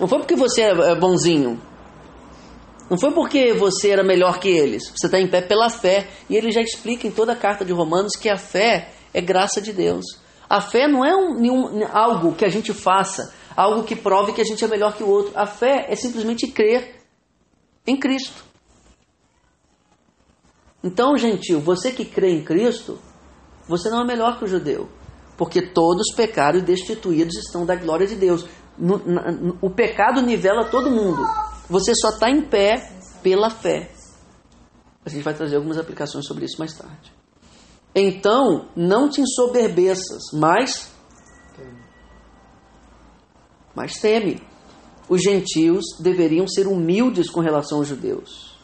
Não 0.00 0.08
foi 0.08 0.18
porque 0.18 0.34
você 0.34 0.62
é, 0.62 0.70
é 0.70 0.94
bonzinho. 0.96 1.62
Não 2.90 2.98
foi 2.98 3.12
porque 3.12 3.52
você 3.52 3.90
era 3.90 4.02
melhor 4.02 4.40
que 4.40 4.48
eles. 4.48 4.90
Você 4.90 5.06
está 5.06 5.20
em 5.20 5.28
pé 5.28 5.40
pela 5.42 5.70
fé. 5.70 6.08
E 6.28 6.36
ele 6.36 6.50
já 6.50 6.60
explica 6.60 7.06
em 7.06 7.12
toda 7.12 7.32
a 7.32 7.36
carta 7.36 7.64
de 7.64 7.72
Romanos 7.72 8.16
que 8.16 8.28
a 8.28 8.36
fé 8.36 8.90
é 9.14 9.20
graça 9.20 9.60
de 9.62 9.72
Deus. 9.72 10.04
A 10.50 10.60
fé 10.60 10.88
não 10.88 11.04
é 11.04 11.14
um, 11.14 11.34
nenhum, 11.34 11.86
algo 11.92 12.34
que 12.34 12.44
a 12.44 12.48
gente 12.48 12.72
faça, 12.72 13.32
algo 13.56 13.84
que 13.84 13.94
prove 13.94 14.32
que 14.32 14.40
a 14.40 14.44
gente 14.44 14.64
é 14.64 14.68
melhor 14.68 14.96
que 14.96 15.04
o 15.04 15.08
outro. 15.08 15.32
A 15.36 15.46
fé 15.46 15.86
é 15.88 15.94
simplesmente 15.94 16.48
crer 16.48 16.96
em 17.86 17.96
Cristo. 17.96 18.55
Então, 20.86 21.16
gentil, 21.16 21.60
você 21.60 21.90
que 21.90 22.04
crê 22.04 22.30
em 22.30 22.44
Cristo, 22.44 22.98
você 23.68 23.90
não 23.90 24.02
é 24.02 24.04
melhor 24.04 24.38
que 24.38 24.44
o 24.44 24.48
judeu 24.48 24.88
porque 25.36 25.60
todos 25.60 26.14
pecaram 26.14 26.58
e 26.58 26.62
destituídos 26.62 27.36
estão 27.36 27.66
da 27.66 27.76
glória 27.76 28.06
de 28.06 28.16
Deus. 28.16 28.46
No, 28.78 28.98
na, 29.06 29.30
no, 29.32 29.58
o 29.60 29.70
pecado 29.70 30.22
nivela 30.22 30.64
todo 30.64 30.90
mundo. 30.90 31.22
Você 31.68 31.94
só 31.94 32.10
está 32.10 32.30
em 32.30 32.42
pé 32.42 32.92
pela 33.22 33.50
fé. 33.50 33.90
A 35.04 35.08
gente 35.08 35.22
vai 35.22 35.34
trazer 35.34 35.56
algumas 35.56 35.78
aplicações 35.78 36.26
sobre 36.26 36.44
isso 36.44 36.58
mais 36.58 36.72
tarde. 36.72 37.12
Então, 37.94 38.68
não 38.74 39.08
te 39.08 39.20
ensoberbeças, 39.20 40.30
mas 40.32 40.94
mas 43.74 44.00
teme. 44.00 44.42
Os 45.08 45.22
gentios 45.22 45.84
deveriam 46.00 46.48
ser 46.48 46.66
humildes 46.66 47.30
com 47.30 47.40
relação 47.40 47.78
aos 47.78 47.88
judeus. 47.88 48.55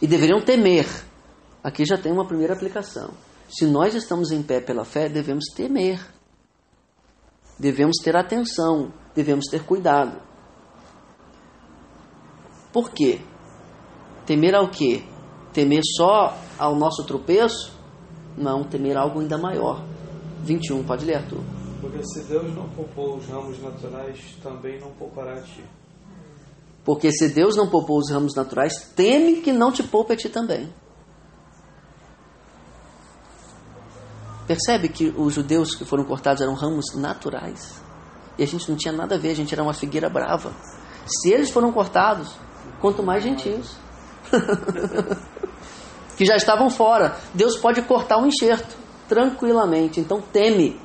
E 0.00 0.06
deveriam 0.06 0.40
temer. 0.40 0.86
Aqui 1.62 1.84
já 1.84 1.98
tem 1.98 2.12
uma 2.12 2.26
primeira 2.26 2.54
aplicação. 2.54 3.10
Se 3.48 3.66
nós 3.66 3.94
estamos 3.94 4.30
em 4.30 4.42
pé 4.42 4.60
pela 4.60 4.84
fé, 4.84 5.08
devemos 5.08 5.46
temer. 5.54 6.00
Devemos 7.58 7.96
ter 8.02 8.16
atenção, 8.16 8.92
devemos 9.14 9.46
ter 9.50 9.64
cuidado. 9.64 10.20
Por 12.72 12.90
quê? 12.90 13.20
Temer 14.24 14.54
ao 14.54 14.68
quê? 14.68 15.02
Temer 15.52 15.82
só 15.96 16.38
ao 16.58 16.76
nosso 16.76 17.04
tropeço? 17.04 17.72
Não, 18.36 18.62
temer 18.62 18.96
algo 18.96 19.20
ainda 19.20 19.36
maior. 19.36 19.84
21, 20.42 20.84
pode 20.84 21.04
ler, 21.04 21.16
Arthur. 21.16 21.42
Porque 21.80 22.02
se 22.04 22.22
Deus 22.24 22.54
não 22.54 22.68
poupou 22.68 23.16
os 23.16 23.26
ramos 23.26 23.60
naturais, 23.60 24.36
também 24.42 24.78
não 24.78 24.90
poupará 24.92 25.34
a 25.34 25.42
ti. 25.42 25.64
Porque 26.88 27.12
se 27.12 27.28
Deus 27.28 27.54
não 27.54 27.68
poupou 27.68 27.98
os 27.98 28.10
ramos 28.10 28.34
naturais, 28.34 28.72
teme 28.96 29.42
que 29.42 29.52
não 29.52 29.70
te 29.70 29.82
poupe 29.82 30.14
a 30.14 30.16
ti 30.16 30.30
também. 30.30 30.72
Percebe 34.46 34.88
que 34.88 35.12
os 35.14 35.34
judeus 35.34 35.74
que 35.74 35.84
foram 35.84 36.02
cortados 36.04 36.40
eram 36.40 36.54
ramos 36.54 36.94
naturais. 36.94 37.78
E 38.38 38.42
a 38.42 38.46
gente 38.46 38.70
não 38.70 38.74
tinha 38.78 38.90
nada 38.90 39.16
a 39.16 39.18
ver, 39.18 39.32
a 39.32 39.34
gente 39.34 39.52
era 39.52 39.62
uma 39.62 39.74
figueira 39.74 40.08
brava. 40.08 40.50
Se 41.04 41.30
eles 41.30 41.50
foram 41.50 41.70
cortados, 41.72 42.34
quanto 42.80 43.02
mais 43.02 43.22
gentios. 43.22 43.76
que 46.16 46.24
já 46.24 46.36
estavam 46.36 46.70
fora. 46.70 47.18
Deus 47.34 47.58
pode 47.58 47.82
cortar 47.82 48.16
um 48.16 48.26
enxerto 48.26 48.74
tranquilamente. 49.06 50.00
Então 50.00 50.22
teme. 50.22 50.80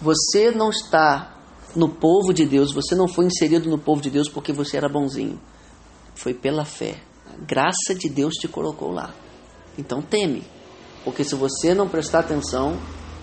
Você 0.00 0.52
não 0.52 0.70
está 0.70 1.34
no 1.76 1.88
povo 1.88 2.32
de 2.32 2.46
Deus, 2.46 2.72
você 2.72 2.94
não 2.94 3.06
foi 3.06 3.26
inserido 3.26 3.68
no 3.68 3.78
povo 3.78 4.00
de 4.00 4.10
Deus 4.10 4.28
porque 4.28 4.52
você 4.52 4.76
era 4.76 4.88
bonzinho. 4.88 5.40
Foi 6.14 6.34
pela 6.34 6.64
fé. 6.64 7.00
A 7.26 7.44
graça 7.44 7.94
de 7.94 8.08
Deus 8.08 8.34
te 8.34 8.48
colocou 8.48 8.90
lá. 8.90 9.14
Então 9.76 10.02
teme. 10.02 10.44
Porque 11.04 11.22
se 11.22 11.34
você 11.34 11.74
não 11.74 11.88
prestar 11.88 12.20
atenção, 12.20 12.78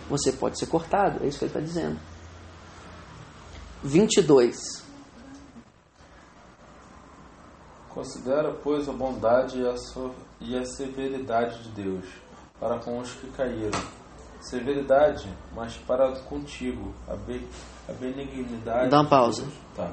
você 0.09 0.31
pode 0.31 0.57
ser 0.57 0.67
cortado. 0.67 1.23
É 1.23 1.27
isso 1.27 1.39
que 1.39 1.45
ele 1.45 1.49
está 1.49 1.59
dizendo. 1.59 1.99
22. 3.83 4.83
Considera, 7.89 8.51
pois, 8.51 8.89
a 8.89 8.93
bondade 8.93 9.59
e 9.59 9.67
a, 9.67 9.77
so 9.77 10.13
e 10.41 10.57
a 10.57 10.65
severidade 10.65 11.63
de 11.63 11.69
Deus 11.69 12.05
para 12.59 12.79
com 12.79 12.99
os 12.99 13.13
que 13.13 13.27
caíram. 13.31 13.79
Severidade, 14.49 15.27
mas 15.55 15.75
para 15.87 16.11
contigo. 16.21 16.93
A, 17.07 17.15
be 17.15 17.41
a 17.87 17.93
benignidade. 17.93 18.89
Dá 18.89 19.01
uma 19.01 19.09
pausa. 19.09 19.47
Tá. 19.75 19.91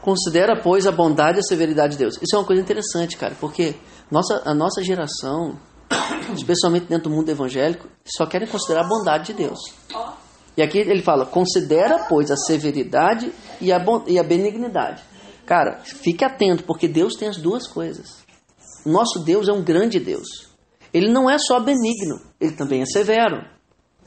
Considera, 0.00 0.60
pois, 0.60 0.86
a 0.86 0.92
bondade 0.92 1.38
e 1.38 1.40
a 1.40 1.42
severidade 1.42 1.92
de 1.92 1.98
Deus. 1.98 2.14
Isso 2.16 2.34
é 2.34 2.38
uma 2.38 2.44
coisa 2.44 2.60
interessante, 2.60 3.16
cara, 3.16 3.34
porque 3.40 3.74
nossa, 4.10 4.42
a 4.44 4.54
nossa 4.54 4.82
geração 4.82 5.58
especialmente 6.34 6.86
dentro 6.86 7.10
do 7.10 7.16
mundo 7.16 7.28
evangélico, 7.28 7.88
só 8.04 8.26
querem 8.26 8.48
considerar 8.48 8.84
a 8.84 8.88
bondade 8.88 9.26
de 9.26 9.34
Deus. 9.34 9.60
E 10.56 10.62
aqui 10.62 10.78
ele 10.78 11.02
fala: 11.02 11.26
considera, 11.26 12.06
pois, 12.08 12.30
a 12.30 12.36
severidade 12.36 13.32
e 13.60 13.72
a, 13.72 13.84
e 14.06 14.18
a 14.18 14.22
benignidade. 14.22 15.02
Cara, 15.46 15.80
fique 15.84 16.24
atento, 16.24 16.64
porque 16.64 16.88
Deus 16.88 17.14
tem 17.16 17.28
as 17.28 17.36
duas 17.36 17.66
coisas. 17.66 18.24
Nosso 18.84 19.20
Deus 19.20 19.48
é 19.48 19.52
um 19.52 19.62
grande 19.62 19.98
Deus. 19.98 20.53
Ele 20.94 21.10
não 21.10 21.28
é 21.28 21.36
só 21.38 21.58
benigno, 21.58 22.20
ele 22.40 22.52
também 22.52 22.80
é 22.80 22.86
severo. 22.86 23.44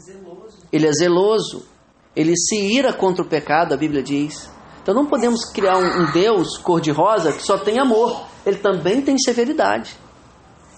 Zeloso. 0.02 0.58
Ele 0.72 0.88
é 0.88 0.92
zeloso. 0.94 1.68
Ele 2.16 2.34
se 2.36 2.56
ira 2.56 2.94
contra 2.94 3.24
o 3.24 3.28
pecado, 3.28 3.74
a 3.74 3.78
Bíblia 3.78 4.02
diz. 4.02 4.50
Então 4.82 4.96
não 4.96 5.06
podemos 5.06 5.44
criar 5.52 5.78
um, 5.78 6.02
um 6.04 6.12
Deus 6.14 6.58
cor-de-rosa 6.58 7.34
que 7.34 7.44
só 7.44 7.58
tem 7.58 7.78
amor. 7.78 8.26
Ele 8.46 8.58
também 8.58 9.02
tem 9.02 9.18
severidade. 9.20 9.98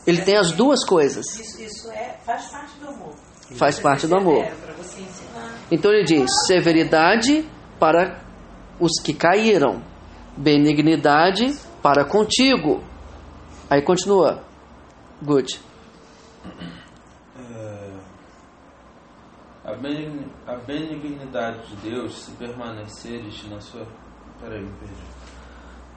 Ele 0.07 0.21
tem 0.21 0.35
as 0.35 0.51
duas 0.51 0.83
coisas. 0.83 1.25
Isso, 1.39 1.61
isso 1.61 1.91
é, 1.91 2.17
faz 2.25 2.47
parte 2.47 2.73
do 2.79 2.89
amor. 2.89 3.13
Faz 3.55 3.75
Você 3.75 3.81
parte 3.81 4.07
do 4.07 4.15
amor. 4.17 4.45
você 4.77 5.01
ensinar. 5.01 5.53
Então 5.71 5.91
ele 5.91 6.03
diz: 6.05 6.29
severidade 6.47 7.47
para 7.79 8.19
os 8.79 8.99
que 9.01 9.13
caíram, 9.13 9.83
benignidade 10.35 11.55
para 11.81 12.03
contigo. 12.03 12.83
Aí 13.69 13.81
continua. 13.83 14.43
Good. 15.21 15.68
A, 19.65 19.73
benig- 19.75 20.31
a 20.47 20.55
benignidade 20.55 21.67
de 21.67 21.89
Deus, 21.89 22.23
se 22.25 22.31
permaneceres 22.31 23.47
na 23.49 23.59
sua. 23.59 23.85
Peraí, 24.39 24.65
perdi. 24.79 25.19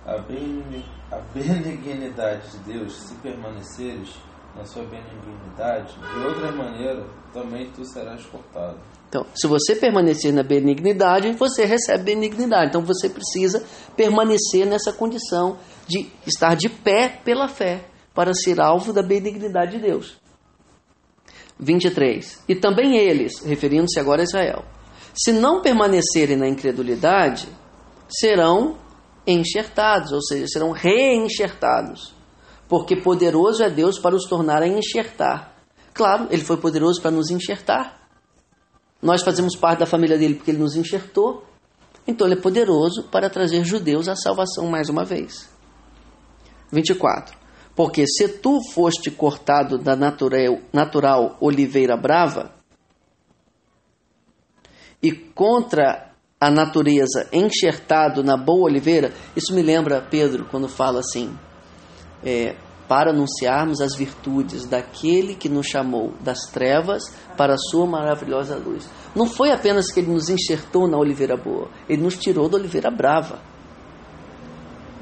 A, 0.05 0.19
beni- 0.19 0.85
a 1.11 1.19
benignidade 1.33 2.51
de 2.51 2.59
Deus, 2.73 2.93
se 3.09 3.15
permaneceres 3.17 4.17
na 4.57 4.65
sua 4.65 4.83
benignidade, 4.85 5.95
de 5.95 6.27
outra 6.27 6.53
maneira 6.53 7.07
também 7.33 7.71
tu 7.71 7.85
serás 7.85 8.25
cortado. 8.27 8.79
Então, 9.09 9.25
se 9.35 9.47
você 9.47 9.77
permanecer 9.77 10.33
na 10.33 10.43
benignidade, 10.43 11.33
você 11.33 11.65
recebe 11.65 12.03
benignidade. 12.05 12.69
Então 12.71 12.83
você 12.83 13.09
precisa 13.09 13.65
permanecer 13.97 14.67
nessa 14.67 14.93
condição 14.93 15.59
de 15.87 16.11
estar 16.27 16.55
de 16.57 16.69
pé 16.69 17.21
pela 17.25 17.47
fé 17.49 17.85
para 18.15 18.35
ser 18.35 18.61
alvo 18.61 18.93
da 18.93 19.03
benignidade 19.03 19.73
de 19.73 19.79
Deus. 19.79 20.19
23. 21.59 22.43
E 22.49 22.55
também 22.55 22.97
eles, 22.97 23.41
referindo-se 23.45 23.99
agora 23.99 24.23
a 24.23 24.25
Israel, 24.25 24.65
se 25.15 25.33
não 25.33 25.61
permanecerem 25.61 26.37
na 26.37 26.49
incredulidade, 26.49 27.49
serão 28.09 28.77
enxertados, 29.27 30.13
ou 30.13 30.23
seja, 30.23 30.47
serão 30.49 30.71
reenxertados. 30.71 32.15
Porque 32.69 32.97
poderoso 32.97 33.63
é 33.63 33.71
Deus 33.71 33.99
para 33.99 34.15
os 34.15 34.25
tornar 34.25 34.63
a 34.63 34.67
enxertar. 34.67 35.55
Claro, 35.93 36.27
ele 36.31 36.43
foi 36.43 36.57
poderoso 36.57 37.01
para 37.01 37.11
nos 37.11 37.31
enxertar. 37.31 38.01
Nós 39.01 39.23
fazemos 39.23 39.55
parte 39.55 39.81
da 39.81 39.87
família 39.87 40.17
dele 40.17 40.35
porque 40.35 40.51
ele 40.51 40.59
nos 40.59 40.75
enxertou. 40.75 41.45
Então 42.07 42.27
ele 42.27 42.39
é 42.39 42.41
poderoso 42.41 43.05
para 43.05 43.29
trazer 43.29 43.65
judeus 43.65 44.09
à 44.09 44.17
salvação 44.17 44.67
mais 44.67 44.89
uma 44.89 45.05
vez. 45.05 45.49
24. 46.73 47.42
Porque 47.75 48.07
se 48.07 48.29
tu 48.29 48.61
foste 48.73 49.11
cortado 49.11 49.79
da 49.79 49.97
natural, 49.97 50.59
natural 50.73 51.37
oliveira 51.41 51.97
brava 51.97 52.53
e 55.03 55.11
contra 55.13 56.13
a 56.39 56.51
natureza 56.51 57.29
enxertado 57.33 58.23
na 58.23 58.37
boa 58.37 58.65
oliveira, 58.65 59.13
isso 59.35 59.55
me 59.55 59.63
lembra 59.63 60.03
Pedro 60.03 60.47
quando 60.51 60.69
fala 60.69 61.01
assim: 61.01 61.33
é, 62.25 62.57
para 62.89 63.11
anunciarmos 63.11 63.81
as 63.81 63.97
virtudes 63.97 64.67
daquele 64.67 65.35
que 65.35 65.49
nos 65.49 65.67
chamou 65.67 66.13
das 66.21 66.41
trevas 66.53 67.03
para 67.37 67.55
a 67.55 67.59
sua 67.59 67.87
maravilhosa 67.87 68.57
luz. 68.57 68.89
Não 69.15 69.27
foi 69.27 69.51
apenas 69.51 69.91
que 69.91 70.01
ele 70.01 70.13
nos 70.13 70.29
enxertou 70.29 70.87
na 70.87 70.99
oliveira 70.99 71.37
boa, 71.37 71.71
ele 71.89 72.03
nos 72.03 72.19
tirou 72.19 72.49
da 72.49 72.59
oliveira 72.59 72.91
brava. 72.91 73.41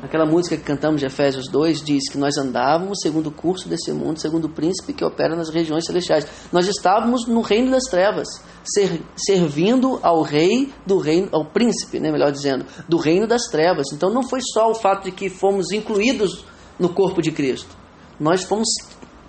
Aquela 0.02 0.24
música 0.24 0.56
que 0.56 0.62
cantamos 0.62 0.98
de 0.98 1.06
Efésios 1.06 1.46
2 1.50 1.82
diz 1.82 2.10
que 2.10 2.16
nós 2.16 2.38
andávamos 2.38 3.00
segundo 3.02 3.26
o 3.26 3.32
curso 3.32 3.68
desse 3.68 3.92
mundo, 3.92 4.18
segundo 4.18 4.46
o 4.46 4.48
príncipe 4.48 4.94
que 4.94 5.04
opera 5.04 5.36
nas 5.36 5.50
regiões 5.50 5.84
celestiais. 5.84 6.26
Nós 6.50 6.66
estávamos 6.66 7.26
no 7.26 7.42
reino 7.42 7.70
das 7.70 7.84
trevas, 7.84 8.26
ser, 8.64 9.02
servindo 9.14 10.00
ao 10.02 10.22
rei 10.22 10.72
do 10.86 10.98
reino, 10.98 11.28
ao 11.32 11.44
príncipe, 11.44 12.00
né, 12.00 12.10
melhor 12.10 12.32
dizendo, 12.32 12.64
do 12.88 12.96
reino 12.96 13.26
das 13.26 13.42
trevas. 13.50 13.92
Então 13.92 14.08
não 14.08 14.22
foi 14.22 14.40
só 14.40 14.70
o 14.70 14.74
fato 14.74 15.04
de 15.04 15.12
que 15.12 15.28
fomos 15.28 15.70
incluídos 15.70 16.46
no 16.78 16.88
corpo 16.88 17.20
de 17.20 17.30
Cristo. 17.30 17.76
Nós 18.18 18.42
fomos 18.42 18.68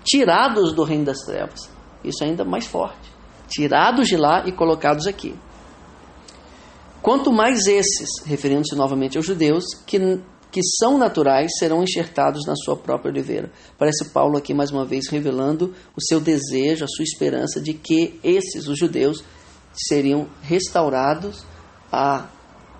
tirados 0.05 0.71
do 0.71 0.83
reino 0.83 1.03
das 1.03 1.19
trevas. 1.19 1.69
Isso 2.01 2.23
é 2.23 2.27
ainda 2.27 2.45
mais 2.45 2.65
forte. 2.65 3.11
Tirados 3.49 4.07
de 4.07 4.15
lá 4.15 4.47
e 4.47 4.53
colocados 4.53 5.05
aqui. 5.05 5.35
Quanto 7.01 7.31
mais 7.31 7.65
esses, 7.67 8.23
referindo-se 8.25 8.75
novamente 8.75 9.17
aos 9.17 9.25
judeus, 9.25 9.65
que, 9.85 10.21
que 10.51 10.61
são 10.79 10.97
naturais, 10.97 11.49
serão 11.57 11.81
enxertados 11.81 12.45
na 12.45 12.55
sua 12.55 12.75
própria 12.75 13.09
oliveira. 13.09 13.51
Parece 13.77 14.09
Paulo 14.09 14.37
aqui 14.37 14.53
mais 14.53 14.69
uma 14.69 14.85
vez 14.85 15.07
revelando 15.09 15.73
o 15.95 16.01
seu 16.01 16.19
desejo, 16.19 16.83
a 16.83 16.87
sua 16.87 17.03
esperança 17.03 17.61
de 17.61 17.73
que 17.73 18.19
esses, 18.21 18.67
os 18.67 18.77
judeus, 18.77 19.23
seriam 19.73 20.27
restaurados 20.41 21.45
a, 21.89 22.27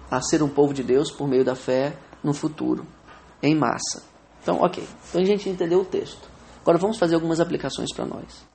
a 0.09 0.21
ser 0.21 0.43
um 0.43 0.49
povo 0.49 0.73
de 0.73 0.83
Deus 0.83 1.09
por 1.09 1.27
meio 1.27 1.45
da 1.45 1.55
fé 1.55 1.95
no 2.21 2.33
futuro, 2.33 2.85
em 3.41 3.55
massa. 3.55 4.03
Então, 4.41 4.57
ok. 4.61 4.83
Então 5.09 5.21
a 5.21 5.25
gente 5.25 5.47
entendeu 5.47 5.79
o 5.79 5.85
texto. 5.85 6.29
Agora 6.61 6.77
vamos 6.77 6.97
fazer 6.97 7.15
algumas 7.15 7.39
aplicações 7.39 7.93
para 7.93 8.05
nós. 8.05 8.45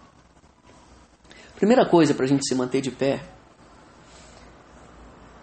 Primeira 1.56 1.88
coisa 1.88 2.12
para 2.12 2.26
a 2.26 2.28
gente 2.28 2.46
se 2.46 2.54
manter 2.54 2.82
de 2.82 2.90
pé, 2.90 3.22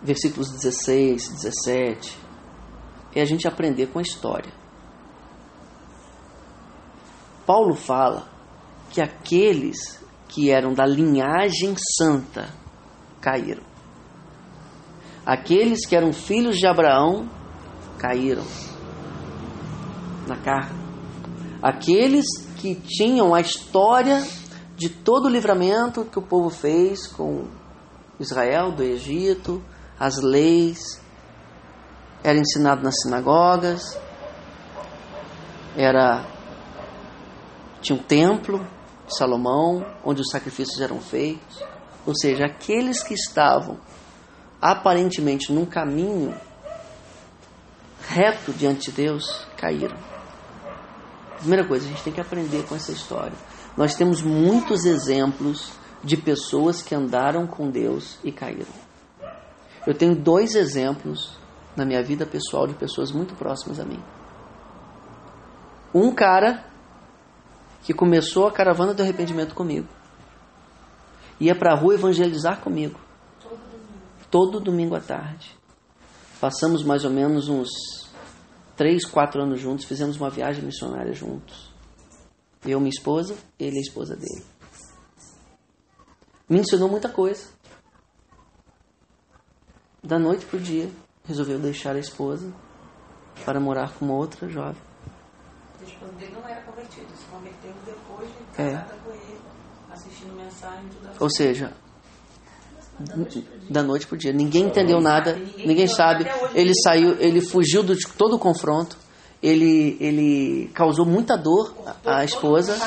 versículos 0.04 0.52
16, 0.52 1.30
17, 1.30 2.23
é 3.16 3.22
a 3.22 3.26
gente 3.26 3.48
aprender 3.48 3.88
com 3.88 4.00
a 4.00 4.02
história. 4.02 4.52
Paulo 7.46 7.76
fala 7.76 8.28
que 8.90 9.02
aqueles 9.02 10.02
que 10.28 10.50
eram 10.50 10.74
da 10.74 10.86
linhagem 10.86 11.76
santa 11.98 12.50
caíram. 13.20 13.64
Aqueles 15.26 15.86
que 15.86 15.96
eram 15.96 16.12
filhos 16.12 16.58
de 16.58 16.68
Abraão 16.68 17.30
caíram 17.98 18.44
na 20.28 20.38
carne. 20.38 20.82
Aqueles 21.62 22.26
que 22.58 22.76
tinham 22.76 23.34
a 23.34 23.42
história 23.42 24.26
de 24.76 24.90
todo 24.90 25.26
o 25.26 25.30
livramento 25.30 26.06
que 26.06 26.20
o 26.20 26.22
povo 26.22 26.50
fez 26.50 27.08
com 27.08 27.46
Israel 28.20 28.72
do 28.72 28.84
Egito, 28.84 29.62
as 30.00 30.22
leis, 30.22 31.02
era 32.24 32.38
ensinado 32.38 32.82
nas 32.82 32.96
sinagogas, 33.02 34.00
era 35.76 36.26
tinha 37.82 38.00
um 38.00 38.02
templo 38.02 38.66
de 39.06 39.18
Salomão 39.18 39.86
onde 40.06 40.22
os 40.22 40.30
sacrifícios 40.30 40.80
eram 40.80 41.02
feitos, 41.02 41.62
ou 42.06 42.16
seja, 42.16 42.46
aqueles 42.46 43.04
que 43.04 43.14
estavam 43.14 43.78
aparentemente 44.62 45.52
num 45.52 45.66
caminho 45.66 46.34
reto 48.08 48.54
diante 48.54 48.90
de 48.90 48.98
Deus 49.04 49.46
caíram. 49.58 49.98
Primeira 51.40 51.68
coisa, 51.68 51.86
a 51.86 51.90
gente 51.90 52.04
tem 52.04 52.14
que 52.14 52.22
aprender 52.22 52.64
com 52.66 52.76
essa 52.76 52.92
história. 52.92 53.36
Nós 53.76 53.96
temos 53.96 54.22
muitos 54.22 54.86
exemplos 54.86 55.74
de 56.02 56.16
pessoas 56.16 56.82
que 56.82 56.96
andaram 56.96 57.46
com 57.46 57.70
Deus 57.70 58.18
e 58.24 58.32
caíram. 58.32 58.72
Eu 59.86 59.94
tenho 59.94 60.16
dois 60.16 60.56
exemplos 60.56 61.38
na 61.76 61.86
minha 61.86 62.04
vida 62.04 62.26
pessoal 62.26 62.68
de 62.68 62.74
pessoas 62.74 63.12
muito 63.12 63.36
próximas 63.36 63.80
a 63.80 63.86
mim. 63.86 64.02
Um 65.94 66.14
cara 66.14 66.66
que 67.84 67.94
começou 67.94 68.48
a 68.48 68.52
caravana 68.52 68.94
do 68.94 69.02
arrependimento 69.02 69.54
comigo. 69.54 69.88
Ia 71.40 71.56
para 71.56 71.74
a 71.74 71.76
rua 71.76 71.96
evangelizar 71.96 72.62
comigo. 72.62 73.00
Todo 74.32 74.60
domingo 74.60 74.96
à 74.96 75.00
tarde. 75.00 75.56
Passamos 76.40 76.84
mais 76.84 77.06
ou 77.06 77.12
menos 77.12 77.50
uns 77.50 77.70
três, 78.76 79.06
quatro 79.06 79.42
anos 79.42 79.60
juntos, 79.60 79.86
fizemos 79.86 80.18
uma 80.18 80.30
viagem 80.30 80.64
missionária 80.64 81.14
juntos. 81.14 81.72
Eu, 82.66 82.80
minha 82.80 82.90
esposa, 82.90 83.36
ele 83.60 83.78
a 83.78 83.82
esposa 83.82 84.16
dele. 84.16 84.44
Me 86.50 86.60
ensinou 86.60 86.90
muita 86.90 87.10
coisa. 87.10 87.48
Da 90.02 90.20
noite 90.20 90.46
para 90.46 90.58
o 90.58 90.62
dia, 90.62 90.90
resolveu 91.26 91.60
deixar 91.60 91.96
a 91.96 92.00
esposa 92.00 92.52
para 93.46 93.60
morar 93.60 93.94
com 93.94 94.06
uma 94.06 94.16
outra 94.16 94.48
jovem. 94.50 94.82
A 95.80 95.84
esposa 95.84 96.12
dele 96.14 96.36
não 96.42 96.50
era 96.50 96.62
convertido, 96.62 97.08
se 97.16 97.26
converteu 97.26 97.72
depois 97.86 98.30
de 98.30 98.62
É. 98.62 98.78
com 99.04 99.12
ele, 99.12 99.40
assistindo 99.92 100.34
mensagem, 100.36 100.86
assim. 101.06 101.18
Ou 101.20 101.30
seja, 101.30 101.74
da 103.70 103.84
noite 103.84 104.06
para 104.06 104.16
o 104.16 104.18
dia. 104.18 104.32
Ninguém 104.32 104.66
entendeu 104.66 105.02
nada, 105.02 105.36
ninguém 105.58 105.88
sabe. 105.88 106.26
Ele 106.54 106.74
saiu, 106.76 107.20
ele 107.20 107.42
fugiu 107.42 107.84
de 107.84 107.96
todo 108.18 108.36
o 108.36 108.40
confronto. 108.40 108.98
Ele, 109.42 109.98
ele 110.00 110.72
causou 110.74 111.06
muita 111.06 111.36
dor 111.36 111.76
à 112.06 112.20
à 112.20 112.24
esposa 112.24 112.78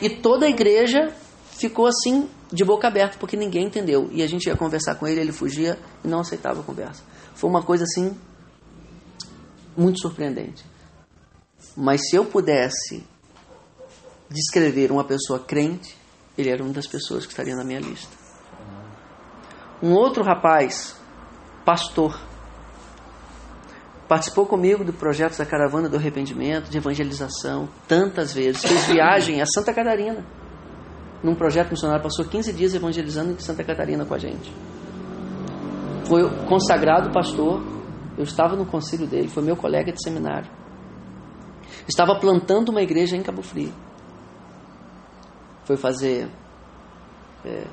e 0.00 0.08
toda 0.08 0.46
a 0.46 0.48
igreja 0.48 1.12
ficou 1.50 1.86
assim 1.86 2.26
de 2.50 2.64
boca 2.64 2.88
aberta 2.88 3.18
porque 3.18 3.36
ninguém 3.36 3.66
entendeu. 3.66 4.08
E 4.12 4.22
a 4.22 4.26
gente 4.26 4.46
ia 4.46 4.56
conversar 4.56 4.94
com 4.94 5.06
ele, 5.06 5.20
ele 5.20 5.32
fugia 5.32 5.78
e 6.02 6.08
não 6.08 6.20
aceitava 6.20 6.60
a 6.60 6.62
conversa. 6.62 7.02
Foi 7.36 7.50
uma 7.50 7.62
coisa 7.62 7.84
assim 7.84 8.16
muito 9.76 10.00
surpreendente. 10.00 10.64
Mas 11.76 12.08
se 12.08 12.16
eu 12.16 12.24
pudesse 12.24 13.04
descrever 14.30 14.90
uma 14.90 15.04
pessoa 15.04 15.38
crente, 15.38 15.94
ele 16.36 16.48
era 16.48 16.62
uma 16.62 16.72
das 16.72 16.86
pessoas 16.86 17.26
que 17.26 17.32
estaria 17.32 17.54
na 17.54 17.62
minha 17.62 17.80
lista. 17.80 18.10
Um 19.82 19.92
outro 19.92 20.24
rapaz, 20.24 20.96
pastor. 21.64 22.18
Participou 24.08 24.46
comigo 24.46 24.82
do 24.82 24.92
projeto 24.94 25.36
da 25.36 25.44
Caravana 25.44 25.90
do 25.90 25.96
Arrependimento, 25.96 26.70
de 26.70 26.78
evangelização, 26.78 27.68
tantas 27.86 28.32
vezes. 28.32 28.62
Fez 28.62 28.86
viagem 28.88 29.42
a 29.42 29.46
Santa 29.46 29.74
Catarina. 29.74 30.24
Num 31.22 31.34
projeto 31.34 31.70
missionário, 31.70 32.02
passou 32.02 32.24
15 32.24 32.52
dias 32.54 32.74
evangelizando 32.74 33.32
em 33.32 33.38
Santa 33.40 33.62
Catarina 33.62 34.06
com 34.06 34.14
a 34.14 34.18
gente. 34.18 34.50
Foi 36.06 36.22
consagrado 36.46 37.10
pastor. 37.10 37.62
Eu 38.16 38.24
estava 38.24 38.56
no 38.56 38.64
concílio 38.64 39.06
dele, 39.06 39.28
foi 39.28 39.42
meu 39.42 39.56
colega 39.56 39.92
de 39.92 40.02
seminário. 40.02 40.50
Estava 41.88 42.18
plantando 42.18 42.70
uma 42.70 42.80
igreja 42.80 43.16
em 43.16 43.22
Cabo 43.22 43.42
Frio. 43.42 43.72
Foi 45.64 45.76
fazer 45.76 46.28
é, 47.44 47.66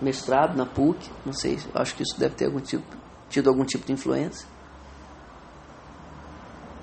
mestrado 0.00 0.56
na 0.56 0.66
PUC, 0.66 1.10
não 1.24 1.32
sei, 1.32 1.58
acho 1.74 1.94
que 1.96 2.02
isso 2.02 2.18
deve 2.18 2.34
ter 2.34 2.46
algum 2.46 2.60
tipo, 2.60 2.84
tido 3.28 3.48
algum 3.48 3.64
tipo 3.64 3.86
de 3.86 3.92
influência. 3.92 4.46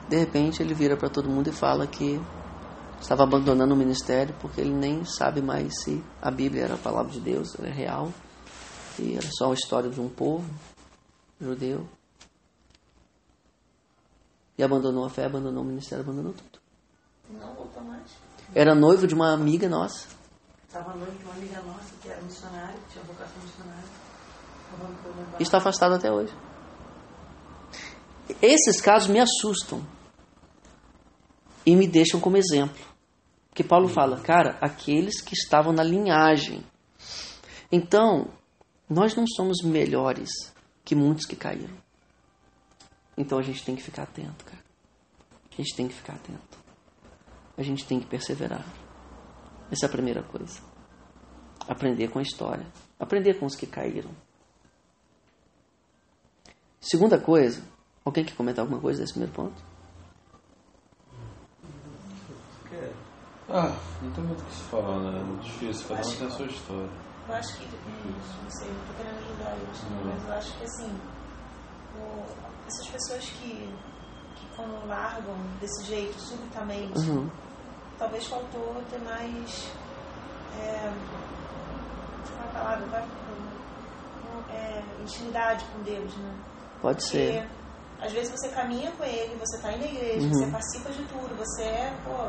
De 0.09 0.17
repente 0.17 0.61
ele 0.61 0.73
vira 0.73 0.97
para 0.97 1.07
todo 1.09 1.29
mundo 1.29 1.49
e 1.49 1.53
fala 1.53 1.85
que 1.85 2.19
estava 2.99 3.23
abandonando 3.23 3.73
o 3.73 3.77
ministério 3.77 4.35
porque 4.41 4.59
ele 4.59 4.73
nem 4.73 5.05
sabe 5.05 5.41
mais 5.41 5.71
se 5.83 6.03
a 6.21 6.31
Bíblia 6.31 6.63
era 6.63 6.73
a 6.73 6.77
palavra 6.77 7.11
de 7.11 7.19
Deus, 7.19 7.57
era 7.59 7.71
real, 7.71 8.11
e 8.97 9.15
era 9.15 9.27
só 9.37 9.45
uma 9.45 9.53
história 9.53 9.89
de 9.89 10.01
um 10.01 10.09
povo 10.09 10.45
judeu. 11.39 11.87
E 14.57 14.63
abandonou 14.63 15.05
a 15.05 15.09
fé, 15.09 15.25
abandonou 15.25 15.63
o 15.63 15.65
ministério, 15.65 16.03
abandonou 16.03 16.33
tudo. 16.33 16.59
Não 17.29 17.53
voltou 17.53 17.83
mais. 17.83 18.11
Era 18.53 18.75
noivo 18.75 19.07
de 19.07 19.13
uma 19.13 19.31
amiga 19.33 19.69
nossa. 19.69 20.07
Estava 20.67 20.95
noivo 20.95 21.17
de 21.17 21.23
uma 21.23 21.33
amiga 21.33 21.61
nossa 21.61 21.93
que 22.01 22.09
era 22.09 22.21
missionária, 22.21 22.77
que 22.87 22.93
tinha 22.93 23.03
vocação 23.05 23.41
missionária. 23.41 23.89
E 25.39 25.43
está 25.43 25.57
afastado 25.57 25.95
até 25.95 26.11
hoje. 26.11 26.33
Esses 28.41 28.79
casos 28.81 29.09
me 29.09 29.19
assustam 29.19 29.81
e 31.65 31.75
me 31.75 31.87
deixam 31.87 32.19
como 32.19 32.37
exemplo. 32.37 32.85
Porque 33.49 33.63
Paulo 33.63 33.87
fala, 33.87 34.19
cara, 34.19 34.57
aqueles 34.61 35.21
que 35.21 35.33
estavam 35.33 35.73
na 35.73 35.83
linhagem. 35.83 36.63
Então, 37.71 38.27
nós 38.89 39.15
não 39.15 39.25
somos 39.27 39.63
melhores 39.63 40.29
que 40.89 40.95
muitos 40.95 41.27
que 41.27 41.35
caíram. 41.35 41.77
Então 43.15 43.37
a 43.37 43.43
gente 43.43 43.63
tem 43.63 43.75
que 43.75 43.83
ficar 43.83 44.03
atento, 44.03 44.43
cara. 44.43 44.63
A 45.51 45.55
gente 45.55 45.75
tem 45.75 45.87
que 45.87 45.93
ficar 45.93 46.13
atento. 46.13 46.57
A 47.55 47.61
gente 47.61 47.85
tem 47.85 47.99
que 47.99 48.07
perseverar. 48.07 48.65
Essa 49.69 49.85
é 49.85 49.87
a 49.87 49.91
primeira 49.91 50.23
coisa. 50.23 50.59
Aprender 51.67 52.07
com 52.07 52.17
a 52.17 52.23
história. 52.23 52.65
Aprender 52.99 53.35
com 53.35 53.45
os 53.45 53.55
que 53.55 53.67
caíram. 53.67 54.09
Segunda 56.81 57.19
coisa, 57.19 57.61
alguém 58.03 58.25
quer 58.25 58.35
comentar 58.35 58.63
alguma 58.63 58.81
coisa 58.81 59.01
desse 59.01 59.13
primeiro 59.13 59.35
ponto? 59.35 59.63
Ah, 63.47 63.77
não 64.01 64.11
tem 64.11 64.23
muito 64.23 64.41
o 64.41 64.45
que 64.45 64.55
se 64.55 64.63
falar, 64.63 64.99
né? 65.01 65.19
É 65.19 65.23
muito 65.23 65.43
difícil, 65.43 65.87
cada 65.87 66.07
um 66.07 66.15
tem 66.15 66.25
a 66.25 66.31
sua 66.31 66.45
história. 66.47 67.08
Eu 67.29 67.35
acho 67.35 67.57
que, 67.59 67.65
não 68.43 68.49
sei, 68.49 68.69
eu 68.71 68.85
tô 68.87 68.93
querendo 68.97 69.19
ajudar 69.19 69.55
eles, 69.55 69.83
né? 69.83 70.01
mas 70.03 70.23
eu 70.25 70.33
acho 70.33 70.57
que 70.57 70.63
assim, 70.63 70.99
o- 71.95 72.25
essas 72.65 72.89
pessoas 72.91 73.23
que, 73.37 73.71
que 74.35 74.55
quando 74.55 74.87
largam 74.87 75.37
desse 75.59 75.85
jeito, 75.85 76.19
subitamente, 76.27 76.99
Uhum. 77.11 77.29
talvez 77.99 78.25
faltou 78.27 78.81
ter 78.89 78.99
mais. 78.99 79.47
É, 80.57 80.89
qual 82.35 82.47
é 82.47 82.51
palavra? 82.51 82.87
Vai, 82.87 83.07
é, 84.49 84.81
intimidade 85.03 85.63
com 85.65 85.83
Deus, 85.83 86.15
né? 86.17 86.35
Pode 86.81 87.07
ser. 87.09 87.43
Porque 87.43 88.05
às 88.05 88.11
vezes 88.11 88.31
você 88.31 88.49
caminha 88.49 88.91
com 88.93 89.03
ele, 89.03 89.35
você 89.35 89.57
está 89.57 89.71
indo 89.71 89.81
na 89.81 89.85
igreja, 89.91 90.25
Uhum. 90.25 90.33
você 90.33 90.51
participa 90.51 90.89
de 90.91 91.03
tudo, 91.05 91.35
você 91.35 91.63
é, 91.63 91.91
pô, 92.03 92.27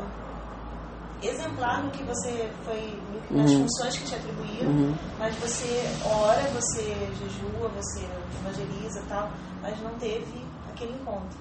exemplar 1.21 1.83
no 1.83 1.91
que 1.91 2.03
você 2.03 2.49
foi, 2.65 2.99
nas 3.31 3.51
Uhum. 3.51 3.61
funções 3.67 3.97
que 3.97 4.05
te 4.05 4.15
atribuíram, 4.15 4.69
Uhum. 4.71 4.95
mas 5.19 5.35
você 5.35 5.81
ora, 6.05 6.41
você 6.49 6.83
jejua, 7.19 7.69
você 7.69 8.07
evangeliza 8.39 9.03
tal, 9.07 9.31
mas 9.61 9.79
não 9.81 9.93
teve 9.99 10.45
aquele 10.69 10.93
encontro. 10.93 11.37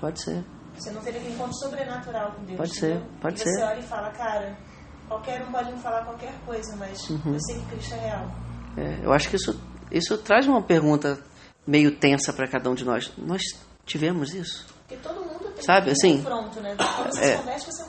Pode 0.00 0.22
ser. 0.22 0.44
Você 0.76 0.90
não 0.90 1.00
teve 1.02 1.18
aquele 1.18 1.34
encontro 1.34 1.54
sobrenatural 1.56 2.32
com 2.32 2.44
Deus. 2.44 2.56
Pode 2.58 2.74
ser, 2.74 2.90
entendeu? 2.96 3.08
pode 3.20 3.34
e 3.36 3.38
você 3.38 3.50
ser. 3.54 3.62
olha 3.64 3.78
e 3.78 3.82
fala, 3.82 4.10
cara, 4.10 4.56
qualquer 5.08 5.42
um 5.42 5.52
pode 5.52 5.72
me 5.72 5.78
falar 5.78 6.04
qualquer 6.04 6.34
coisa, 6.44 6.76
mas 6.76 7.08
Uhum. 7.10 7.32
eu 7.34 7.40
sei 7.40 7.56
que 7.60 7.66
Cristo 7.66 7.94
é 7.94 7.98
real. 7.98 8.26
É, 8.76 9.00
eu 9.04 9.12
acho 9.12 9.28
que 9.28 9.36
isso, 9.36 9.58
isso 9.90 10.18
traz 10.18 10.46
uma 10.48 10.62
pergunta 10.62 11.18
meio 11.66 11.96
tensa 11.96 12.32
para 12.32 12.46
cada 12.48 12.68
um 12.70 12.74
de 12.74 12.84
nós. 12.84 13.12
Nós 13.16 13.42
tivemos 13.86 14.34
isso? 14.34 14.66
Porque 14.86 14.96
todo 14.96 15.20
mundo 15.20 15.52
tem 15.54 15.64
Sabe, 15.64 15.90
um 15.90 15.92
assim, 15.92 16.16
confronto, 16.22 16.60
né? 16.60 16.74
Quando 16.76 17.12
você 17.14 17.20
é. 17.24 17.32
se 17.32 17.38
converte, 17.38 17.66
você 17.66 17.82
é 17.82 17.86